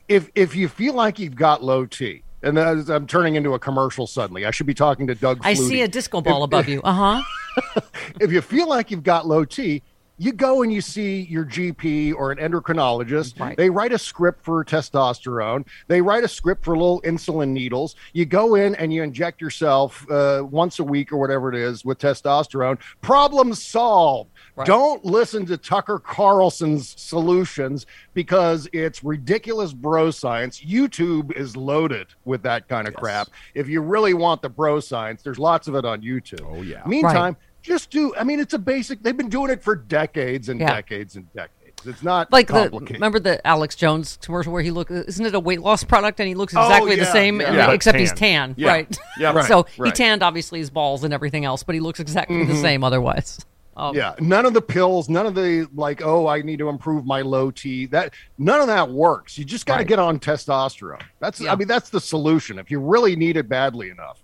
If 0.08 0.30
if 0.34 0.54
you 0.54 0.68
feel 0.68 0.94
like 0.94 1.18
you've 1.18 1.36
got 1.36 1.62
low 1.62 1.86
T, 1.86 2.22
and 2.42 2.58
I'm 2.58 3.06
turning 3.06 3.34
into 3.34 3.54
a 3.54 3.58
commercial 3.58 4.06
suddenly. 4.06 4.46
I 4.46 4.50
should 4.50 4.66
be 4.66 4.74
talking 4.74 5.06
to 5.08 5.14
Doug. 5.14 5.40
I 5.42 5.54
see 5.54 5.82
a 5.82 5.88
disco 5.88 6.20
ball 6.20 6.42
above 6.42 6.68
you. 6.68 6.80
Uh 6.82 7.20
huh. 7.20 7.80
if 8.20 8.32
you 8.32 8.40
feel 8.40 8.68
like 8.68 8.90
you've 8.90 9.02
got 9.02 9.26
low 9.26 9.44
T, 9.44 9.82
you 10.18 10.32
go 10.32 10.62
and 10.62 10.72
you 10.72 10.80
see 10.80 11.22
your 11.22 11.44
GP 11.44 12.14
or 12.14 12.32
an 12.32 12.38
endocrinologist. 12.38 13.38
Right. 13.38 13.56
They 13.56 13.70
write 13.70 13.92
a 13.92 13.98
script 13.98 14.44
for 14.44 14.64
testosterone. 14.64 15.66
They 15.86 16.02
write 16.02 16.24
a 16.24 16.28
script 16.28 16.64
for 16.64 16.76
little 16.76 17.00
insulin 17.02 17.50
needles. 17.50 17.94
You 18.12 18.26
go 18.26 18.56
in 18.56 18.74
and 18.74 18.92
you 18.92 19.02
inject 19.02 19.40
yourself 19.40 20.08
uh, 20.10 20.44
once 20.48 20.80
a 20.80 20.84
week 20.84 21.12
or 21.12 21.18
whatever 21.18 21.48
it 21.48 21.56
is 21.56 21.84
with 21.84 21.98
testosterone. 21.98 22.78
Problem 23.00 23.54
solved. 23.54 24.30
Right. 24.56 24.66
Don't 24.66 25.04
listen 25.04 25.46
to 25.46 25.56
Tucker 25.56 26.00
Carlson's 26.00 27.00
solutions 27.00 27.86
because 28.12 28.68
it's 28.72 29.04
ridiculous 29.04 29.72
bro 29.72 30.10
science. 30.10 30.60
YouTube 30.60 31.32
is 31.36 31.56
loaded 31.56 32.08
with 32.24 32.42
that 32.42 32.68
kind 32.68 32.88
of 32.88 32.94
crap. 32.94 33.28
If 33.54 33.68
you 33.68 33.80
really 33.80 34.14
want 34.14 34.42
the 34.42 34.48
bro 34.48 34.80
science, 34.80 35.22
there's 35.22 35.38
lots 35.38 35.68
of 35.68 35.76
it 35.76 35.84
on 35.84 36.02
YouTube. 36.02 36.44
Oh, 36.44 36.62
yeah. 36.62 36.82
Meantime, 36.86 37.36
just 37.68 37.90
do. 37.90 38.14
I 38.16 38.24
mean, 38.24 38.40
it's 38.40 38.54
a 38.54 38.58
basic. 38.58 39.02
They've 39.02 39.16
been 39.16 39.28
doing 39.28 39.50
it 39.50 39.62
for 39.62 39.76
decades 39.76 40.48
and 40.48 40.58
Yeah. 40.60 40.74
decades 40.74 41.14
and 41.16 41.32
decades. 41.34 41.52
It's 41.86 42.02
not 42.02 42.32
Like 42.32 42.48
the 42.48 42.70
remember 42.90 43.20
the 43.20 43.46
Alex 43.46 43.76
Jones 43.76 44.18
commercial 44.20 44.52
where 44.52 44.62
he 44.62 44.72
look 44.72 44.90
isn't 44.90 45.24
it 45.24 45.32
a 45.36 45.38
weight 45.38 45.60
loss 45.60 45.84
product 45.84 46.18
and 46.18 46.26
he 46.28 46.34
looks 46.34 46.52
exactly 46.52 46.96
the 46.96 47.02
yeah, 47.02 47.12
same 47.12 47.40
yeah. 47.40 47.46
and- 47.46 47.56
Yeah, 47.56 47.70
except 47.70 47.96
he's 47.98 48.10
tan. 48.12 48.54
tan, 48.54 48.54
Yeah. 48.58 48.68
right? 48.68 48.98
Yeah. 49.16 49.30
Right, 49.34 49.44
so 49.46 49.64
he 49.84 49.92
tanned 49.92 50.24
obviously 50.24 50.58
his 50.58 50.70
balls 50.70 51.04
and 51.04 51.14
everything 51.14 51.44
else, 51.44 51.62
but 51.62 51.76
he 51.76 51.80
looks 51.80 52.00
exactly 52.00 52.44
the 52.44 52.56
same 52.56 52.82
otherwise. 52.82 53.38
Um, 53.76 53.94
yeah, 53.94 54.14
none 54.18 54.44
of 54.44 54.54
the 54.54 54.60
pills, 54.60 55.08
none 55.08 55.24
of 55.24 55.36
the 55.36 55.68
like. 55.72 56.02
Oh, 56.04 56.26
I 56.26 56.42
need 56.42 56.58
to 56.58 56.68
improve 56.68 57.06
my 57.06 57.20
low 57.20 57.52
T. 57.52 57.86
That 57.86 58.12
none 58.36 58.60
of 58.60 58.66
that 58.66 58.90
works. 58.90 59.38
You 59.38 59.44
just 59.44 59.66
got 59.66 59.74
to 59.74 59.78
Right. 59.82 59.86
get 59.86 60.00
on 60.00 60.18
testosterone. 60.18 61.00
That's. 61.20 61.40
Yeah. 61.40 61.52
I 61.52 61.54
mean, 61.54 61.68
that's 61.68 61.88
the 61.90 62.00
solution 62.00 62.58
if 62.58 62.72
you 62.72 62.80
really 62.80 63.14
need 63.14 63.36
it 63.36 63.48
badly 63.48 63.90
enough. 63.90 64.18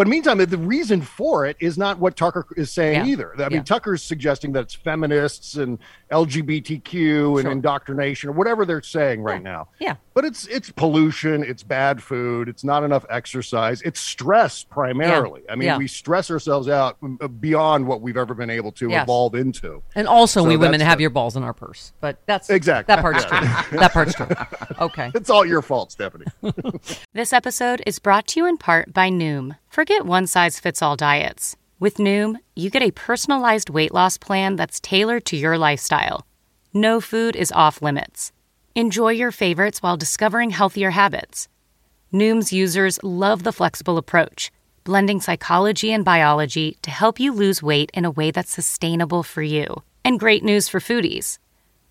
But 0.00 0.08
meantime, 0.08 0.38
the 0.38 0.56
reason 0.56 1.02
for 1.02 1.44
it 1.44 1.58
is 1.60 1.76
not 1.76 1.98
what 1.98 2.16
Tucker 2.16 2.46
is 2.56 2.70
saying 2.70 3.04
Yeah. 3.04 3.12
either. 3.12 3.34
I 3.38 3.50
mean, 3.50 3.58
Yeah. 3.58 3.62
Tucker's 3.64 4.02
suggesting 4.02 4.52
that 4.52 4.60
it's 4.60 4.74
feminists 4.74 5.56
and 5.56 5.78
LGBTQ 6.10 7.38
and 7.38 7.42
Sure. 7.42 7.50
indoctrination 7.52 8.28
or 8.30 8.32
whatever 8.32 8.64
they're 8.64 8.82
saying 8.82 9.22
right 9.22 9.42
now. 9.42 9.68
Yeah. 9.78 9.96
But 10.14 10.24
it's 10.24 10.46
it's 10.48 10.70
pollution, 10.70 11.44
it's 11.44 11.62
bad 11.62 12.02
food, 12.02 12.48
it's 12.48 12.64
not 12.64 12.82
enough 12.84 13.06
exercise, 13.08 13.80
it's 13.82 14.00
stress 14.00 14.64
primarily. 14.64 15.42
I 15.48 15.54
mean, 15.54 15.66
Yeah. 15.66 15.78
we 15.78 15.86
stress 15.86 16.30
ourselves 16.30 16.68
out 16.68 16.96
uh, 17.20 17.28
beyond 17.28 17.86
what 17.86 18.00
we've 18.00 18.16
ever 18.16 18.34
been 18.34 18.50
able 18.50 18.72
to 18.72 18.90
Yes. 18.90 19.04
evolve 19.04 19.34
into. 19.34 19.82
And 19.94 20.06
also 20.08 20.42
So 20.42 20.48
we 20.48 20.56
women 20.56 20.80
have 20.80 20.98
the- 20.98 21.02
your 21.02 21.10
balls 21.10 21.36
in 21.36 21.42
our 21.42 21.54
purse. 21.54 21.92
But 22.00 22.18
that's 22.26 22.50
Exactly. 22.50 22.94
that 22.94 23.02
part's 23.02 23.24
true. 23.24 23.38
that 23.78 23.92
part's 23.92 24.14
true. 24.14 24.26
Okay. 24.80 25.10
It's 25.20 25.30
all 25.30 25.44
your 25.46 25.62
fault, 25.62 25.92
Stephanie. 25.92 26.26
This 27.12 27.32
episode 27.32 27.82
is 27.86 27.98
brought 27.98 28.26
to 28.28 28.40
you 28.40 28.46
in 28.46 28.56
part 28.56 28.92
by 28.94 29.10
Noom. 29.10 29.56
Forget 29.68 30.06
one 30.06 30.26
size 30.26 30.58
fits 30.58 30.80
all 30.82 30.96
diets. 30.96 31.56
With 31.80 31.96
Noom, 31.96 32.36
you 32.54 32.68
get 32.68 32.82
a 32.82 32.90
personalized 32.90 33.70
weight 33.70 33.94
loss 33.94 34.18
plan 34.18 34.56
that's 34.56 34.80
tailored 34.80 35.24
to 35.24 35.36
your 35.38 35.56
lifestyle. 35.56 36.26
No 36.74 37.00
food 37.00 37.34
is 37.34 37.50
off 37.52 37.80
limits. 37.80 38.32
Enjoy 38.74 39.12
your 39.12 39.32
favorites 39.32 39.82
while 39.82 39.96
discovering 39.96 40.50
healthier 40.50 40.90
habits. 40.90 41.48
Noom's 42.12 42.52
users 42.52 43.02
love 43.02 43.44
the 43.44 43.52
flexible 43.52 43.96
approach, 43.96 44.50
blending 44.84 45.22
psychology 45.22 45.90
and 45.90 46.04
biology 46.04 46.76
to 46.82 46.90
help 46.90 47.18
you 47.18 47.32
lose 47.32 47.62
weight 47.62 47.90
in 47.94 48.04
a 48.04 48.10
way 48.10 48.30
that's 48.30 48.52
sustainable 48.52 49.22
for 49.22 49.42
you. 49.42 49.82
And 50.04 50.20
great 50.20 50.44
news 50.44 50.68
for 50.68 50.80
foodies. 50.80 51.38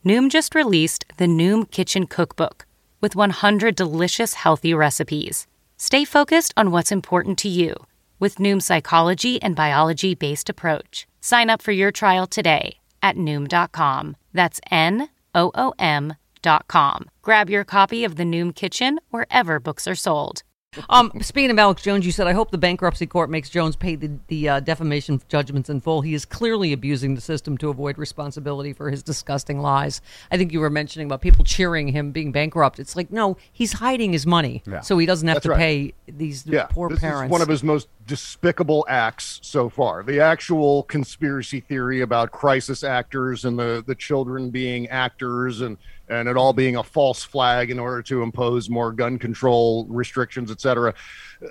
Noom 0.05 0.29
just 0.29 0.53
released 0.53 1.03
the 1.17 1.25
Noom 1.25 1.69
Kitchen 1.71 2.05
Cookbook 2.05 2.67
with 3.01 3.15
100 3.15 3.75
delicious 3.75 4.35
healthy 4.35 4.71
recipes. 4.71 5.47
Stay 5.77 6.05
focused 6.05 6.53
on 6.55 6.69
what's 6.69 6.91
important 6.91 7.39
to 7.39 7.49
you 7.49 7.73
with 8.19 8.35
Noom's 8.35 8.65
psychology 8.65 9.41
and 9.41 9.55
biology 9.55 10.15
based 10.15 10.49
approach. 10.49 11.07
Sign 11.21 11.49
up 11.49 11.61
for 11.61 11.71
your 11.71 11.91
trial 11.91 12.27
today 12.27 12.77
at 13.01 13.15
Noom.com. 13.15 14.15
That's 14.33 14.59
N 14.71 15.09
O 15.35 15.51
O 15.55 15.73
M.com. 15.79 17.09
Grab 17.21 17.49
your 17.49 17.63
copy 17.63 18.03
of 18.03 18.15
the 18.15 18.23
Noom 18.23 18.53
Kitchen 18.55 18.99
wherever 19.09 19.59
books 19.59 19.87
are 19.87 19.95
sold. 19.95 20.43
Um, 20.87 21.11
speaking 21.21 21.49
of 21.49 21.57
Alex 21.57 21.81
Jones, 21.81 22.05
you 22.05 22.11
said, 22.11 22.27
I 22.27 22.33
hope 22.33 22.51
the 22.51 22.57
bankruptcy 22.59 23.07
court 23.07 23.31
makes 23.31 23.49
Jones 23.49 23.75
pay 23.75 23.95
the, 23.95 24.11
the 24.27 24.47
uh, 24.49 24.59
defamation 24.59 25.19
judgments 25.27 25.67
in 25.67 25.81
full. 25.81 26.01
He 26.01 26.13
is 26.13 26.25
clearly 26.25 26.73
abusing 26.73 27.15
the 27.15 27.21
system 27.21 27.57
to 27.57 27.69
avoid 27.69 27.97
responsibility 27.97 28.71
for 28.73 28.91
his 28.91 29.01
disgusting 29.01 29.61
lies. 29.61 29.99
I 30.29 30.37
think 30.37 30.53
you 30.53 30.59
were 30.59 30.69
mentioning 30.69 31.07
about 31.07 31.21
people 31.21 31.43
cheering 31.43 31.87
him 31.87 32.11
being 32.11 32.31
bankrupt. 32.31 32.79
It's 32.79 32.95
like, 32.95 33.09
no, 33.11 33.35
he's 33.51 33.73
hiding 33.73 34.13
his 34.13 34.27
money. 34.27 34.61
Yeah. 34.69 34.81
So 34.81 34.99
he 34.99 35.07
doesn't 35.07 35.27
have 35.27 35.37
That's 35.37 35.45
to 35.45 35.49
right. 35.49 35.57
pay 35.57 35.93
these 36.07 36.45
Yeah, 36.45 36.67
poor 36.67 36.87
this 36.89 36.99
parents. 36.99 37.29
is 37.29 37.31
one 37.31 37.41
of 37.41 37.47
his 37.47 37.63
most 37.63 37.87
despicable 38.09 38.83
acts 38.89 39.39
so 39.43 39.69
far. 39.69 40.01
The 40.01 40.19
actual 40.19 40.81
conspiracy 40.83 41.59
theory 41.59 42.01
about 42.01 42.31
crisis 42.31 42.83
actors 42.83 43.45
and 43.45 43.57
the 43.57 43.83
the 43.85 43.93
children 43.93 44.49
being 44.49 44.87
actors 44.87 45.61
and 45.61 45.77
and 46.09 46.27
it 46.27 46.35
all 46.35 46.51
being 46.51 46.77
a 46.77 46.83
false 46.83 47.23
flag 47.23 47.69
in 47.69 47.77
order 47.77 48.01
to 48.01 48.23
impose 48.23 48.67
more 48.67 48.91
gun 48.91 49.19
control 49.19 49.85
restrictions, 49.85 50.49
et 50.49 50.59
cetera. 50.59 50.91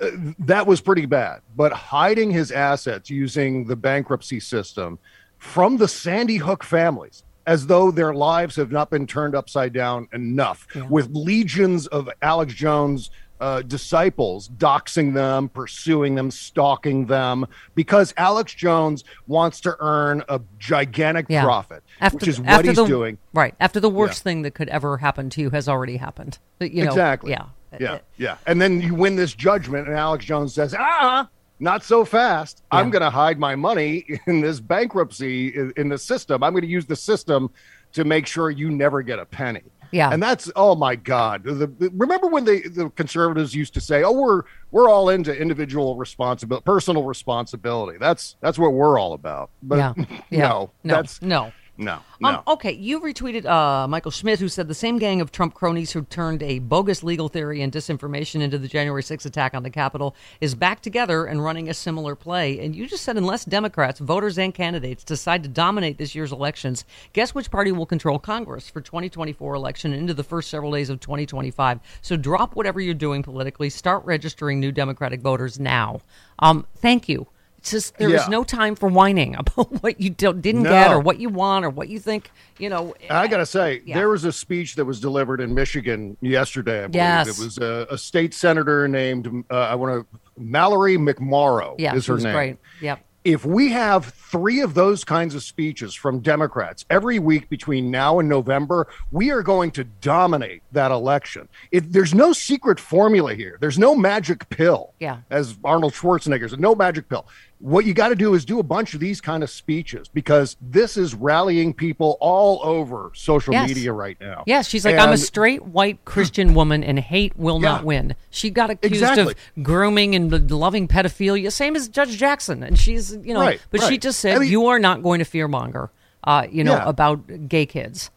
Uh, 0.01 0.09
that 0.39 0.67
was 0.67 0.81
pretty 0.81 1.05
bad. 1.05 1.39
But 1.55 1.71
hiding 1.71 2.29
his 2.29 2.51
assets 2.51 3.09
using 3.09 3.65
the 3.65 3.77
bankruptcy 3.77 4.41
system 4.41 4.99
from 5.37 5.77
the 5.77 5.87
Sandy 5.87 6.35
Hook 6.35 6.65
families 6.65 7.23
as 7.47 7.65
though 7.65 7.89
their 7.89 8.13
lives 8.13 8.57
have 8.57 8.69
not 8.69 8.89
been 8.89 9.07
turned 9.07 9.33
upside 9.33 9.71
down 9.71 10.09
enough 10.11 10.67
with 10.89 11.07
legions 11.11 11.87
of 11.87 12.09
Alex 12.21 12.53
Jones 12.53 13.11
uh, 13.39 13.61
disciples, 13.61 14.49
doxing 14.49 15.13
them, 15.13 15.49
pursuing 15.49 16.15
them, 16.15 16.29
stalking 16.31 17.05
them, 17.05 17.45
because 17.75 18.13
Alex 18.17 18.53
Jones 18.53 19.03
wants 19.27 19.61
to 19.61 19.75
earn 19.79 20.23
a 20.29 20.41
gigantic 20.57 21.25
Yeah. 21.29 21.43
profit, 21.43 21.83
After, 22.01 22.15
which 22.17 22.27
is 22.27 22.41
what 22.41 22.65
he's 22.65 22.75
the, 22.75 22.85
doing. 22.85 23.17
Right. 23.33 23.55
After 23.59 23.79
the 23.79 23.89
worst 23.89 24.19
Yeah. 24.21 24.23
thing 24.23 24.41
that 24.43 24.55
could 24.55 24.69
ever 24.69 24.97
happen 24.97 25.29
to 25.31 25.41
you 25.41 25.49
has 25.51 25.69
already 25.69 25.97
happened. 25.97 26.37
You 26.59 26.83
know, 26.83 26.89
exactly. 26.89 27.31
Yeah. 27.31 27.45
Yeah. 27.79 27.99
Yeah. 28.17 28.37
And 28.45 28.61
then 28.61 28.81
you 28.81 28.95
win 28.95 29.15
this 29.15 29.33
judgment, 29.33 29.87
and 29.87 29.95
Alex 29.95 30.25
Jones 30.25 30.53
says, 30.53 30.75
ah, 30.77 31.29
not 31.59 31.83
so 31.83 32.03
fast. 32.03 32.63
I'm 32.71 32.89
going 32.89 33.01
to 33.01 33.09
hide 33.09 33.37
my 33.37 33.55
money 33.55 34.05
in 34.27 34.41
this 34.41 34.59
bankruptcy 34.59 35.49
in, 35.49 35.73
in 35.77 35.89
the 35.89 35.97
system. 35.97 36.43
I'm 36.43 36.53
going 36.53 36.61
to 36.63 36.67
use 36.67 36.85
the 36.85 36.95
system 36.95 37.49
to 37.93 38.03
make 38.05 38.25
sure 38.27 38.49
you 38.49 38.69
never 38.71 39.01
get 39.01 39.19
a 39.19 39.25
penny. 39.25 39.63
Yeah. 39.91 40.09
And 40.11 40.21
that's 40.21 40.51
oh 40.55 40.75
my 40.75 40.95
God. 40.95 41.43
The, 41.43 41.67
the- 41.67 41.91
remember 41.95 42.27
when 42.27 42.45
they 42.45 42.61
the 42.61 42.89
conservatives 42.91 43.53
used 43.55 43.73
to 43.75 43.81
say, 43.81 44.03
"Oh, 44.03 44.11
we're 44.11 44.43
we're 44.71 44.89
all 44.89 45.09
into 45.09 45.35
individual 45.35 45.95
responsibility, 45.95 46.63
personal 46.65 47.03
responsibility." 47.03 47.97
That's 47.99 48.35
that's 48.41 48.59
what 48.59 48.73
we're 48.73 48.99
all 48.99 49.13
about. 49.13 49.49
But 49.63 49.77
Yeah. 49.77 49.93
Yeah. 50.29 50.39
no, 50.49 50.71
No. 50.83 50.95
that's 50.95 51.21
no. 51.21 51.51
No, 51.79 51.93
Um, 52.21 52.33
no. 52.33 52.43
okay, 52.45 52.73
you 52.73 52.99
retweeted 52.99 53.45
uh, 53.45 53.87
Michael 53.87 54.11
Schmidt, 54.11 54.39
who 54.39 54.49
said 54.49 54.67
the 54.67 54.73
same 54.73 54.99
gang 54.99 55.21
of 55.21 55.31
Trump 55.31 55.53
cronies 55.53 55.91
who 55.91 56.01
turned 56.03 56.43
a 56.43 56.59
bogus 56.59 57.03
legal 57.03 57.29
theory 57.29 57.61
and 57.61 57.71
disinformation 57.71 58.41
into 58.41 58.57
the 58.57 58.67
January 58.67 59.01
6th 59.01 59.25
attack 59.25 59.53
on 59.53 59.63
the 59.63 59.69
Capitol 59.69 60.13
is 60.41 60.55
back 60.55 60.81
together 60.81 61.25
and 61.25 61.41
running 61.41 61.69
a 61.69 61.73
similar 61.73 62.15
play. 62.15 62.59
And 62.59 62.75
you 62.75 62.85
just 62.85 63.03
said 63.03 63.15
unless 63.15 63.45
Democrats, 63.45 63.99
voters, 63.99 64.37
and 64.37 64.53
candidates 64.53 65.05
decide 65.05 65.41
to 65.43 65.49
dominate 65.49 65.97
this 65.97 66.13
year's 66.13 66.33
elections, 66.33 66.83
guess 67.13 67.33
which 67.33 67.49
party 67.49 67.71
will 67.71 67.85
control 67.85 68.19
Congress 68.19 68.69
for 68.69 68.81
2024 68.81 69.55
election 69.55 69.93
and 69.93 70.01
into 70.01 70.13
the 70.13 70.23
first 70.23 70.49
several 70.49 70.73
days 70.73 70.89
of 70.89 70.99
2025. 70.99 71.79
So 72.01 72.17
drop 72.17 72.55
whatever 72.57 72.81
you're 72.81 72.93
doing 72.93 73.23
politically. 73.23 73.69
Start 73.69 74.03
registering 74.03 74.59
new 74.59 74.73
Democratic 74.73 75.21
voters 75.21 75.59
now. 75.59 76.01
Um, 76.39 76.67
thank 76.75 77.07
you. 77.07 77.27
It's 77.59 77.71
just 77.71 77.97
there 77.97 78.07
is 78.07 78.21
Yeah. 78.21 78.27
no 78.29 78.45
time 78.45 78.75
for 78.75 78.87
whining 78.87 79.35
about 79.37 79.83
what 79.83 79.99
you 79.99 80.09
don't, 80.09 80.41
didn't 80.41 80.63
No. 80.63 80.69
get 80.69 80.91
or 80.91 80.99
what 81.01 81.19
you 81.19 81.27
want 81.27 81.65
or 81.65 81.69
what 81.69 81.89
you 81.89 81.99
think. 81.99 82.31
You 82.57 82.69
know, 82.69 82.93
I 83.09 83.27
gotta 83.27 83.45
say, 83.45 83.81
Yeah. 83.85 83.95
there 83.97 84.07
was 84.09 84.23
a 84.23 84.31
speech 84.31 84.75
that 84.75 84.85
was 84.85 85.01
delivered 85.01 85.41
in 85.41 85.53
Michigan 85.53 86.15
yesterday. 86.21 86.79
I 86.85 86.87
believe. 86.87 86.95
Yes. 86.95 87.27
it 87.39 87.43
was 87.43 87.57
a, 87.57 87.85
a 87.91 87.97
state 87.97 88.33
senator 88.33 88.87
named 88.87 89.43
uh, 89.51 89.53
I 89.55 89.75
want 89.75 90.07
to 90.09 90.19
Mallory 90.37 90.97
McMorrow. 90.97 91.75
yeah, 91.77 91.95
is 91.95 92.05
her 92.07 92.17
name. 92.17 92.33
great. 92.33 92.57
Yep. 92.81 92.99
If 93.25 93.45
we 93.45 93.69
have 93.73 94.05
three 94.05 94.61
of 94.61 94.73
those 94.73 95.03
kinds 95.03 95.35
of 95.35 95.43
speeches 95.43 95.93
from 95.93 96.21
Democrats 96.21 96.85
every 96.89 97.19
week 97.19 97.49
between 97.49 97.91
now 97.91 98.19
and 98.19 98.29
November, 98.29 98.87
we 99.11 99.29
are 99.29 99.43
going 99.43 99.71
to 99.71 99.83
dominate 99.83 100.63
that 100.71 100.89
election. 100.91 101.49
It, 101.71 101.91
there's 101.91 102.13
no 102.13 102.31
secret 102.31 102.79
formula 102.79 103.35
here. 103.35 103.57
There's 103.59 103.77
no 103.77 103.93
magic 103.93 104.47
pill. 104.49 104.93
Yeah. 105.01 105.17
As 105.29 105.57
Arnold 105.65 105.93
Schwarzenegger 105.93 106.49
said, 106.49 106.61
no 106.61 106.73
magic 106.73 107.09
pill. 107.09 107.27
What 107.61 107.83
you 107.85 107.93
got 107.93 108.07
to 108.07 108.15
do 108.15 108.35
is 108.35 108.45
do 108.45 108.59
a 108.59 108.63
bunch 108.63 108.93
of 108.93 109.01
these 109.01 109.19
kind 109.19 109.43
of 109.43 109.49
speeches 109.49 110.07
because 110.07 110.55
this 110.61 110.95
is 110.95 111.13
rallying 111.13 111.73
people 111.73 112.17
all 112.21 112.61
over 112.63 113.11
social 113.13 113.53
Yes. 113.53 113.67
media 113.67 113.91
right 113.91 114.15
now. 114.21 114.43
Yeah, 114.47 114.61
she's 114.61 114.85
like, 114.85 114.95
I'm 114.97 115.11
a 115.11 115.17
straight 115.17 115.65
white 115.65 116.05
Christian 116.05 116.53
woman, 116.53 116.85
and 116.85 116.97
hate 116.97 117.37
will 117.37 117.59
not 117.59 117.83
win. 117.83 118.15
She 118.29 118.49
got 118.49 118.69
accused 118.69 118.93
Exactly. 118.95 119.33
of 119.57 119.63
grooming 119.63 120.15
and 120.15 120.49
loving 120.49 120.87
pedophilia, 120.87 121.51
same 121.51 121.75
as 121.75 121.89
Judge 121.89 122.15
Jackson, 122.17 122.63
and 122.63 122.79
she's, 122.79 123.17
you 123.23 123.33
know, 123.33 123.41
Right, 123.41 123.59
but 123.71 123.81
she 123.83 123.97
just 123.97 124.21
said, 124.21 124.37
I 124.37 124.39
mean- 124.39 124.49
you 124.51 124.67
are 124.67 124.79
not 124.79 125.03
going 125.03 125.19
to 125.19 125.25
fearmonger, 125.25 125.89
uh, 126.23 126.47
you 126.49 126.63
know, 126.63 126.75
Yeah. 126.77 126.87
about 126.87 127.49
gay 127.49 127.65
kids. 127.65 128.09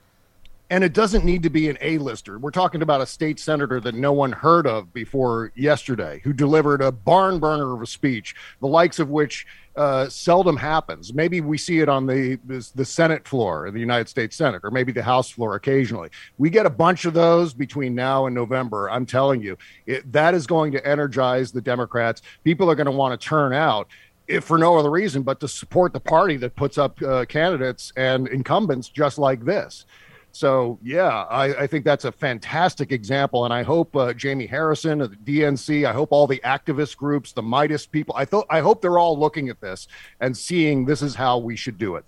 And 0.72 0.82
it 0.82 0.94
doesn't 0.94 1.22
need 1.22 1.42
to 1.42 1.50
be 1.50 1.68
an 1.68 1.76
A-lister. 1.82 2.38
We're 2.38 2.50
talking 2.50 2.80
about 2.80 3.02
a 3.02 3.06
state 3.06 3.38
senator 3.38 3.78
that 3.80 3.94
no 3.94 4.10
one 4.10 4.32
heard 4.32 4.66
of 4.66 4.90
before 4.94 5.52
yesterday, 5.54 6.22
who 6.24 6.32
delivered 6.32 6.80
a 6.80 6.90
barn 6.90 7.38
burner 7.38 7.74
of 7.74 7.82
a 7.82 7.86
speech, 7.86 8.34
the 8.58 8.66
likes 8.66 8.98
of 8.98 9.10
which 9.10 9.46
uh, 9.76 10.08
seldom 10.08 10.56
happens. 10.56 11.12
Maybe 11.12 11.42
we 11.42 11.58
see 11.58 11.80
it 11.80 11.90
on 11.90 12.06
the 12.06 12.38
the 12.74 12.86
Senate 12.86 13.28
floor 13.28 13.70
the 13.70 13.80
United 13.80 14.08
States 14.08 14.34
Senate, 14.34 14.62
or 14.64 14.70
maybe 14.70 14.92
the 14.92 15.02
House 15.02 15.28
floor 15.28 15.56
occasionally. 15.56 16.08
We 16.38 16.48
get 16.48 16.64
a 16.64 16.70
bunch 16.70 17.04
of 17.04 17.12
those 17.12 17.52
between 17.52 17.94
now 17.94 18.24
and 18.24 18.34
November. 18.34 18.90
I'm 18.90 19.04
telling 19.04 19.42
you, 19.42 19.58
it, 19.84 20.10
that 20.10 20.32
is 20.32 20.46
going 20.46 20.72
to 20.72 20.86
energize 20.88 21.52
the 21.52 21.60
Democrats. 21.60 22.22
People 22.44 22.70
are 22.70 22.74
going 22.74 22.86
to 22.86 22.92
want 22.92 23.20
to 23.20 23.28
turn 23.28 23.52
out. 23.52 23.88
If 24.26 24.44
for 24.44 24.56
no 24.56 24.78
other 24.78 24.90
reason 24.90 25.22
but 25.22 25.38
to 25.40 25.48
support 25.48 25.92
the 25.92 26.00
party 26.00 26.38
that 26.38 26.56
puts 26.56 26.78
up 26.78 27.02
uh, 27.02 27.26
candidates 27.26 27.92
and 27.94 28.26
incumbents 28.28 28.88
just 28.88 29.18
like 29.18 29.44
this. 29.44 29.84
So 30.32 30.78
yeah, 30.82 31.24
I, 31.24 31.62
I 31.62 31.66
think 31.66 31.84
that's 31.84 32.06
a 32.06 32.12
fantastic 32.12 32.90
example, 32.90 33.44
and 33.44 33.52
I 33.52 33.62
hope 33.62 33.94
uh, 33.94 34.14
Jamie 34.14 34.46
Harrison 34.46 35.02
of 35.02 35.10
the 35.10 35.40
DNC, 35.40 35.84
I 35.84 35.92
hope 35.92 36.10
all 36.10 36.26
the 36.26 36.40
activist 36.42 36.96
groups, 36.96 37.32
the 37.32 37.42
Meidas 37.42 37.88
people, 37.88 38.14
I 38.16 38.24
thought 38.24 38.46
I 38.48 38.60
hope 38.60 38.80
they're 38.80 38.98
all 38.98 39.18
looking 39.18 39.50
at 39.50 39.60
this 39.60 39.88
and 40.20 40.36
seeing 40.36 40.86
this 40.86 41.02
is 41.02 41.14
how 41.14 41.38
we 41.38 41.54
should 41.54 41.76
do 41.76 41.96
it. 41.96 42.04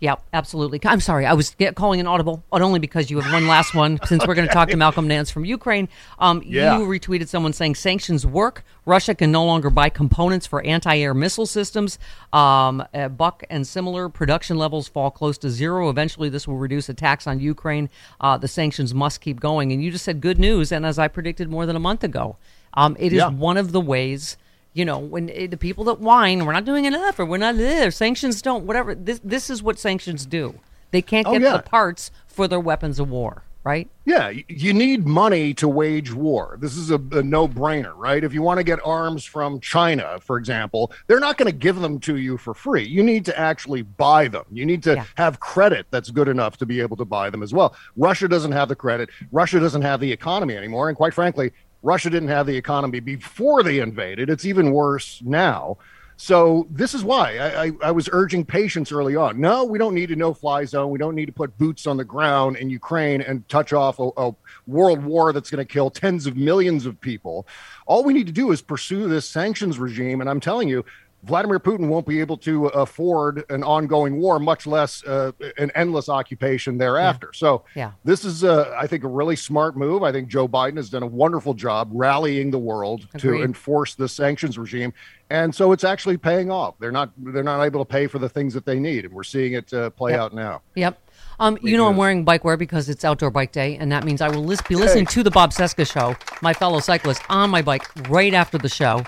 Yeah, 0.00 0.16
absolutely. 0.32 0.80
I'm 0.84 1.00
sorry, 1.00 1.24
I 1.24 1.32
was 1.32 1.56
calling 1.76 1.98
an 2.00 2.06
audible, 2.06 2.42
but 2.50 2.60
only 2.60 2.78
because 2.78 3.10
you 3.10 3.20
have 3.20 3.32
one 3.32 3.46
last 3.46 3.74
one. 3.74 3.98
Since 4.04 4.26
we're 4.26 4.34
going 4.34 4.46
to 4.48 4.52
talk 4.52 4.68
to 4.68 4.76
Malcolm 4.84 5.08
Nance 5.08 5.30
from 5.30 5.44
Ukraine, 5.44 5.88
um, 6.18 6.42
Yeah. 6.44 6.78
you 6.78 6.84
retweeted 6.86 7.28
someone 7.28 7.52
saying 7.52 7.76
sanctions 7.76 8.26
work. 8.26 8.64
Russia 8.84 9.14
can 9.14 9.32
no 9.32 9.44
longer 9.44 9.70
buy 9.70 9.88
components 9.88 10.46
for 10.46 10.60
anti-air 10.62 11.14
missile 11.14 11.46
systems. 11.46 11.98
Um, 12.32 12.84
uh, 12.92 13.08
Buk 13.08 13.44
and 13.48 13.66
similar 13.66 14.08
production 14.10 14.58
levels 14.58 14.88
fall 14.88 15.10
close 15.10 15.38
to 15.38 15.48
zero. 15.48 15.88
Eventually, 15.88 16.28
this 16.28 16.46
will 16.46 16.58
reduce 16.58 16.88
attacks 16.88 17.26
on 17.26 17.40
Ukraine. 17.40 17.88
Uh, 18.20 18.36
the 18.36 18.48
sanctions 18.48 18.92
must 18.92 19.20
keep 19.22 19.40
going. 19.40 19.72
And 19.72 19.82
you 19.82 19.90
just 19.90 20.04
said 20.04 20.20
good 20.20 20.38
news, 20.38 20.70
and 20.72 20.84
as 20.84 20.98
I 20.98 21.08
predicted 21.08 21.48
more 21.48 21.64
than 21.66 21.76
a 21.76 21.80
month 21.80 22.04
ago, 22.04 22.36
um, 22.74 22.96
it 22.98 23.12
is 23.12 23.18
Yeah. 23.18 23.28
one 23.30 23.56
of 23.56 23.72
the 23.72 23.80
ways 23.80 24.36
you 24.74 24.84
know, 24.84 24.98
when 24.98 25.30
eh, 25.30 25.46
the 25.46 25.56
people 25.56 25.84
that 25.84 26.00
whine, 26.00 26.44
we're 26.44 26.52
not 26.52 26.64
doing 26.66 26.84
enough, 26.84 27.18
or 27.18 27.24
we're 27.24 27.38
not 27.38 27.56
there, 27.56 27.90
sanctions 27.90 28.42
don't, 28.42 28.66
whatever. 28.66 28.94
This 28.94 29.20
this 29.24 29.48
is 29.48 29.62
what 29.62 29.78
sanctions 29.78 30.26
do. 30.26 30.58
They 30.90 31.00
can't 31.02 31.26
Oh, 31.26 31.32
get 31.32 31.42
yeah. 31.42 31.56
the 31.56 31.62
parts 31.62 32.10
for 32.26 32.46
their 32.46 32.60
weapons 32.60 33.00
of 33.00 33.08
war, 33.08 33.42
right? 33.64 33.88
Yeah, 34.04 34.32
you 34.48 34.72
need 34.72 35.06
money 35.06 35.54
to 35.54 35.66
wage 35.68 36.12
war. 36.12 36.56
This 36.60 36.76
is 36.76 36.90
a, 36.90 36.96
a 37.12 37.22
no-brainer, 37.22 37.92
right? 37.96 38.22
If 38.22 38.32
you 38.34 38.42
want 38.42 38.58
to 38.58 38.64
get 38.64 38.78
arms 38.84 39.24
from 39.24 39.58
China, 39.60 40.18
for 40.20 40.36
example, 40.38 40.92
they're 41.06 41.18
not 41.20 41.36
going 41.38 41.50
to 41.50 41.56
give 41.56 41.76
them 41.80 41.98
to 42.00 42.16
you 42.16 42.36
for 42.36 42.54
free. 42.54 42.84
You 42.86 43.02
need 43.02 43.24
to 43.24 43.36
actually 43.38 43.82
buy 43.82 44.28
them. 44.28 44.44
You 44.52 44.66
need 44.66 44.82
to 44.84 44.94
Yeah. 44.96 45.04
have 45.16 45.40
credit 45.40 45.86
that's 45.90 46.10
good 46.10 46.28
enough 46.28 46.56
to 46.58 46.66
be 46.66 46.80
able 46.80 46.96
to 46.98 47.04
buy 47.04 47.30
them 47.30 47.42
as 47.42 47.52
well. 47.54 47.74
Russia 47.96 48.28
doesn't 48.28 48.52
have 48.52 48.68
the 48.68 48.76
credit. 48.76 49.08
Russia 49.32 49.58
doesn't 49.58 49.82
have 49.82 49.98
the 50.00 50.12
economy 50.12 50.56
anymore, 50.56 50.88
and 50.88 50.96
quite 50.96 51.14
frankly, 51.14 51.52
Russia 51.84 52.10
didn't 52.10 52.30
have 52.30 52.46
the 52.46 52.56
economy 52.56 52.98
before 52.98 53.62
they 53.62 53.78
invaded. 53.78 54.30
It's 54.30 54.46
even 54.46 54.72
worse 54.72 55.20
now. 55.24 55.76
So 56.16 56.66
this 56.70 56.94
is 56.94 57.02
why 57.02 57.38
I, 57.38 57.64
I, 57.64 57.72
I 57.82 57.90
was 57.90 58.08
urging 58.12 58.44
patience 58.44 58.92
early 58.92 59.16
on. 59.16 59.40
No, 59.40 59.64
we 59.64 59.78
don't 59.78 59.94
need 59.94 60.10
a 60.12 60.16
no-fly 60.16 60.64
zone. 60.64 60.90
We 60.90 60.98
don't 60.98 61.16
need 61.16 61.26
to 61.26 61.32
put 61.32 61.58
boots 61.58 61.86
on 61.86 61.96
the 61.96 62.04
ground 62.04 62.56
in 62.56 62.70
Ukraine 62.70 63.20
and 63.20 63.46
touch 63.48 63.72
off 63.72 63.98
a, 63.98 64.10
a 64.16 64.34
world 64.66 65.04
war 65.04 65.32
that's 65.32 65.50
going 65.50 65.64
to 65.66 65.70
kill 65.70 65.90
tens 65.90 66.26
of 66.26 66.36
millions 66.36 66.86
of 66.86 67.00
people. 67.00 67.46
All 67.86 68.04
we 68.04 68.14
need 68.14 68.28
to 68.28 68.32
do 68.32 68.52
is 68.52 68.62
pursue 68.62 69.08
this 69.08 69.28
sanctions 69.28 69.78
regime. 69.78 70.20
And 70.20 70.30
I'm 70.30 70.40
telling 70.40 70.68
you, 70.68 70.84
Vladimir 71.24 71.58
Putin 71.58 71.88
won't 71.88 72.06
be 72.06 72.20
able 72.20 72.36
to 72.38 72.66
afford 72.66 73.44
an 73.48 73.62
ongoing 73.62 74.16
war, 74.16 74.38
much 74.38 74.66
less 74.66 75.02
uh, 75.04 75.32
an 75.58 75.70
endless 75.74 76.08
occupation 76.08 76.76
thereafter. 76.78 77.30
So 77.32 77.64
Yeah. 77.74 77.92
this 78.04 78.24
is, 78.24 78.44
uh, 78.44 78.74
I 78.78 78.86
think, 78.86 79.04
a 79.04 79.08
really 79.08 79.36
smart 79.36 79.76
move. 79.76 80.02
I 80.02 80.12
think 80.12 80.28
Joe 80.28 80.46
Biden 80.46 80.76
has 80.76 80.90
done 80.90 81.02
a 81.02 81.06
wonderful 81.06 81.54
job 81.54 81.88
rallying 81.92 82.50
the 82.50 82.58
world 82.58 83.06
Agreed. 83.14 83.38
to 83.38 83.42
enforce 83.44 83.94
the 83.94 84.08
sanctions 84.08 84.58
regime, 84.58 84.92
and 85.30 85.54
so 85.54 85.72
it's 85.72 85.84
actually 85.84 86.16
paying 86.18 86.50
off. 86.50 86.74
They're 86.78 86.92
not 86.92 87.10
they're 87.16 87.42
not 87.42 87.62
able 87.64 87.84
to 87.84 87.90
pay 87.90 88.06
for 88.06 88.18
the 88.18 88.28
things 88.28 88.52
that 88.54 88.66
they 88.66 88.78
need, 88.78 89.06
and 89.06 89.14
we're 89.14 89.22
seeing 89.24 89.54
it 89.54 89.72
uh, 89.72 89.90
play 89.90 90.12
Yep. 90.12 90.20
out 90.20 90.34
now. 90.34 90.60
Yep. 90.74 91.00
Um, 91.40 91.58
you 91.62 91.76
know, 91.76 91.88
I'm 91.88 91.96
wearing 91.96 92.22
bike 92.24 92.44
wear 92.44 92.56
because 92.56 92.88
it's 92.88 93.04
outdoor 93.04 93.30
bike 93.30 93.50
day, 93.50 93.76
and 93.76 93.90
that 93.90 94.04
means 94.04 94.20
I 94.20 94.28
will 94.28 94.44
lis- 94.44 94.62
be 94.62 94.76
listening 94.76 95.06
to 95.06 95.22
the 95.24 95.30
Bob 95.30 95.50
Cesca 95.52 95.90
show, 95.90 96.14
my 96.42 96.52
fellow 96.52 96.78
cyclist, 96.80 97.22
on 97.28 97.50
my 97.50 97.60
bike 97.62 97.82
right 98.08 98.32
after 98.34 98.56
the 98.58 98.68
show. 98.68 99.02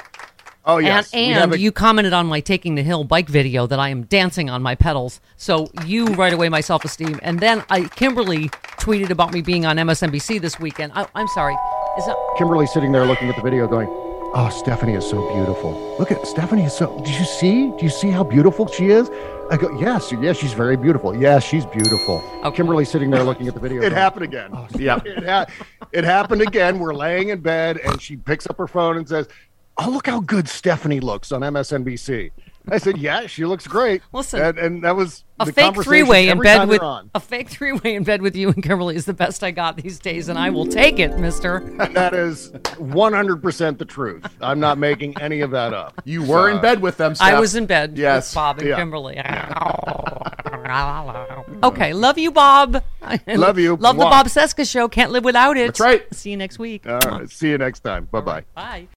Oh 0.66 0.78
yes, 0.78 1.14
and 1.14 1.38
and 1.38 1.54
a- 1.54 1.58
you 1.58 1.70
commented 1.70 2.12
on 2.12 2.26
my 2.26 2.40
taking 2.40 2.74
the 2.74 2.82
hill 2.82 3.04
bike 3.04 3.28
video 3.28 3.68
that 3.68 3.78
I 3.78 3.90
am 3.90 4.02
dancing 4.02 4.50
on 4.50 4.62
my 4.62 4.74
pedals. 4.74 5.20
So 5.36 5.70
you 5.84 6.06
right 6.14 6.32
away 6.32 6.48
my 6.48 6.60
self 6.60 6.84
esteem. 6.84 7.20
And 7.22 7.38
then 7.38 7.64
I 7.70 7.84
Kimberly 7.84 8.48
tweeted 8.78 9.10
about 9.10 9.32
me 9.32 9.42
being 9.42 9.64
on 9.64 9.76
MSNBC 9.76 10.40
this 10.40 10.58
weekend. 10.58 10.92
I, 10.94 11.06
I'm 11.14 11.28
sorry. 11.28 11.56
Is 11.96 12.06
that 12.06 12.16
Kimberly 12.36 12.66
sitting 12.66 12.90
there 12.90 13.06
looking 13.06 13.28
at 13.28 13.36
the 13.36 13.42
video, 13.42 13.68
going, 13.68 13.86
"Oh, 13.88 14.50
Stephanie 14.52 14.94
is 14.94 15.08
so 15.08 15.32
beautiful. 15.32 15.96
Look 16.00 16.10
at 16.10 16.26
Stephanie 16.26 16.64
is 16.64 16.76
so. 16.76 16.98
Did 17.04 17.14
you 17.14 17.24
see? 17.24 17.70
Do 17.70 17.78
you 17.82 17.88
see 17.90 18.10
how 18.10 18.24
beautiful 18.24 18.66
she 18.66 18.86
is?" 18.88 19.08
I 19.48 19.56
go, 19.56 19.70
"Yes, 19.78 20.12
yes, 20.20 20.36
she's 20.36 20.52
very 20.52 20.76
beautiful. 20.76 21.16
Yes, 21.16 21.44
she's 21.44 21.64
beautiful." 21.64 22.24
Okay. 22.42 22.56
Kimberly 22.56 22.84
sitting 22.84 23.10
there 23.10 23.22
looking 23.22 23.46
at 23.46 23.54
the 23.54 23.60
video. 23.60 23.78
It 23.82 23.90
going, 23.90 23.94
happened 23.94 24.24
again. 24.24 24.50
Oh, 24.52 24.66
yeah. 24.76 24.98
it, 25.04 25.24
ha- 25.24 25.46
it 25.92 26.02
happened 26.02 26.42
again. 26.42 26.80
We're 26.80 26.92
laying 26.94 27.28
in 27.28 27.38
bed, 27.40 27.78
and 27.78 28.02
she 28.02 28.16
picks 28.16 28.48
up 28.48 28.58
her 28.58 28.66
phone 28.66 28.96
and 28.96 29.08
says, 29.08 29.28
"Oh, 29.78 29.90
look 29.90 30.06
how 30.06 30.20
good 30.20 30.48
Stephanie 30.48 31.00
looks 31.00 31.32
on 31.32 31.42
MSNBC." 31.42 32.30
I 32.68 32.78
said, 32.78 32.98
"Yeah, 32.98 33.26
she 33.26 33.44
looks 33.44 33.66
great." 33.66 34.02
Listen, 34.12 34.42
and, 34.42 34.58
and 34.58 34.84
that 34.84 34.96
was 34.96 35.24
a 35.38 35.44
the 35.44 35.52
fake 35.52 35.82
three 35.82 36.02
way 36.02 36.28
in 36.28 36.40
bed 36.40 36.68
with 36.68 36.80
you're 36.82 37.02
a 37.14 37.20
fake 37.20 37.48
three 37.48 37.72
way 37.72 37.94
in 37.94 38.02
bed 38.02 38.22
with 38.22 38.34
you 38.34 38.48
and 38.48 38.62
Kimberly 38.62 38.96
is 38.96 39.04
the 39.04 39.14
best 39.14 39.44
I 39.44 39.50
got 39.50 39.76
these 39.76 39.98
days, 39.98 40.28
and 40.28 40.38
I 40.38 40.50
will 40.50 40.66
take 40.66 40.98
it, 40.98 41.16
Mister. 41.18 41.60
that 41.92 42.14
is 42.14 42.50
100% 42.50 43.78
the 43.78 43.84
truth. 43.84 44.26
I'm 44.40 44.58
not 44.58 44.78
making 44.78 45.20
any 45.20 45.42
of 45.42 45.50
that 45.52 45.74
up. 45.74 46.00
You 46.04 46.24
were 46.24 46.50
in 46.50 46.60
bed 46.60 46.80
with 46.80 46.96
them. 46.96 47.14
I 47.20 47.38
was 47.38 47.54
in 47.54 47.66
bed 47.66 47.96
Yes. 47.96 48.30
with 48.30 48.34
Bob 48.34 48.58
and 48.58 48.68
Yeah. 48.68 48.76
Kimberly. 48.76 49.18
okay, 51.62 51.92
love 51.92 52.18
you, 52.18 52.32
Bob. 52.32 52.82
Love 53.28 53.58
you. 53.58 53.76
Love 53.76 53.98
the 53.98 54.04
Bob 54.04 54.26
Cesca 54.26 54.68
show. 54.68 54.88
Can't 54.88 55.12
live 55.12 55.22
without 55.22 55.56
it. 55.56 55.66
That's 55.66 55.78
right. 55.78 56.12
See 56.12 56.30
you 56.30 56.36
next 56.36 56.58
week. 56.58 56.88
All 56.88 56.98
right. 56.98 57.30
See 57.30 57.50
you 57.50 57.58
next 57.58 57.80
time. 57.80 58.06
Bye 58.06 58.20
bye. 58.20 58.44
Bye. 58.56 58.84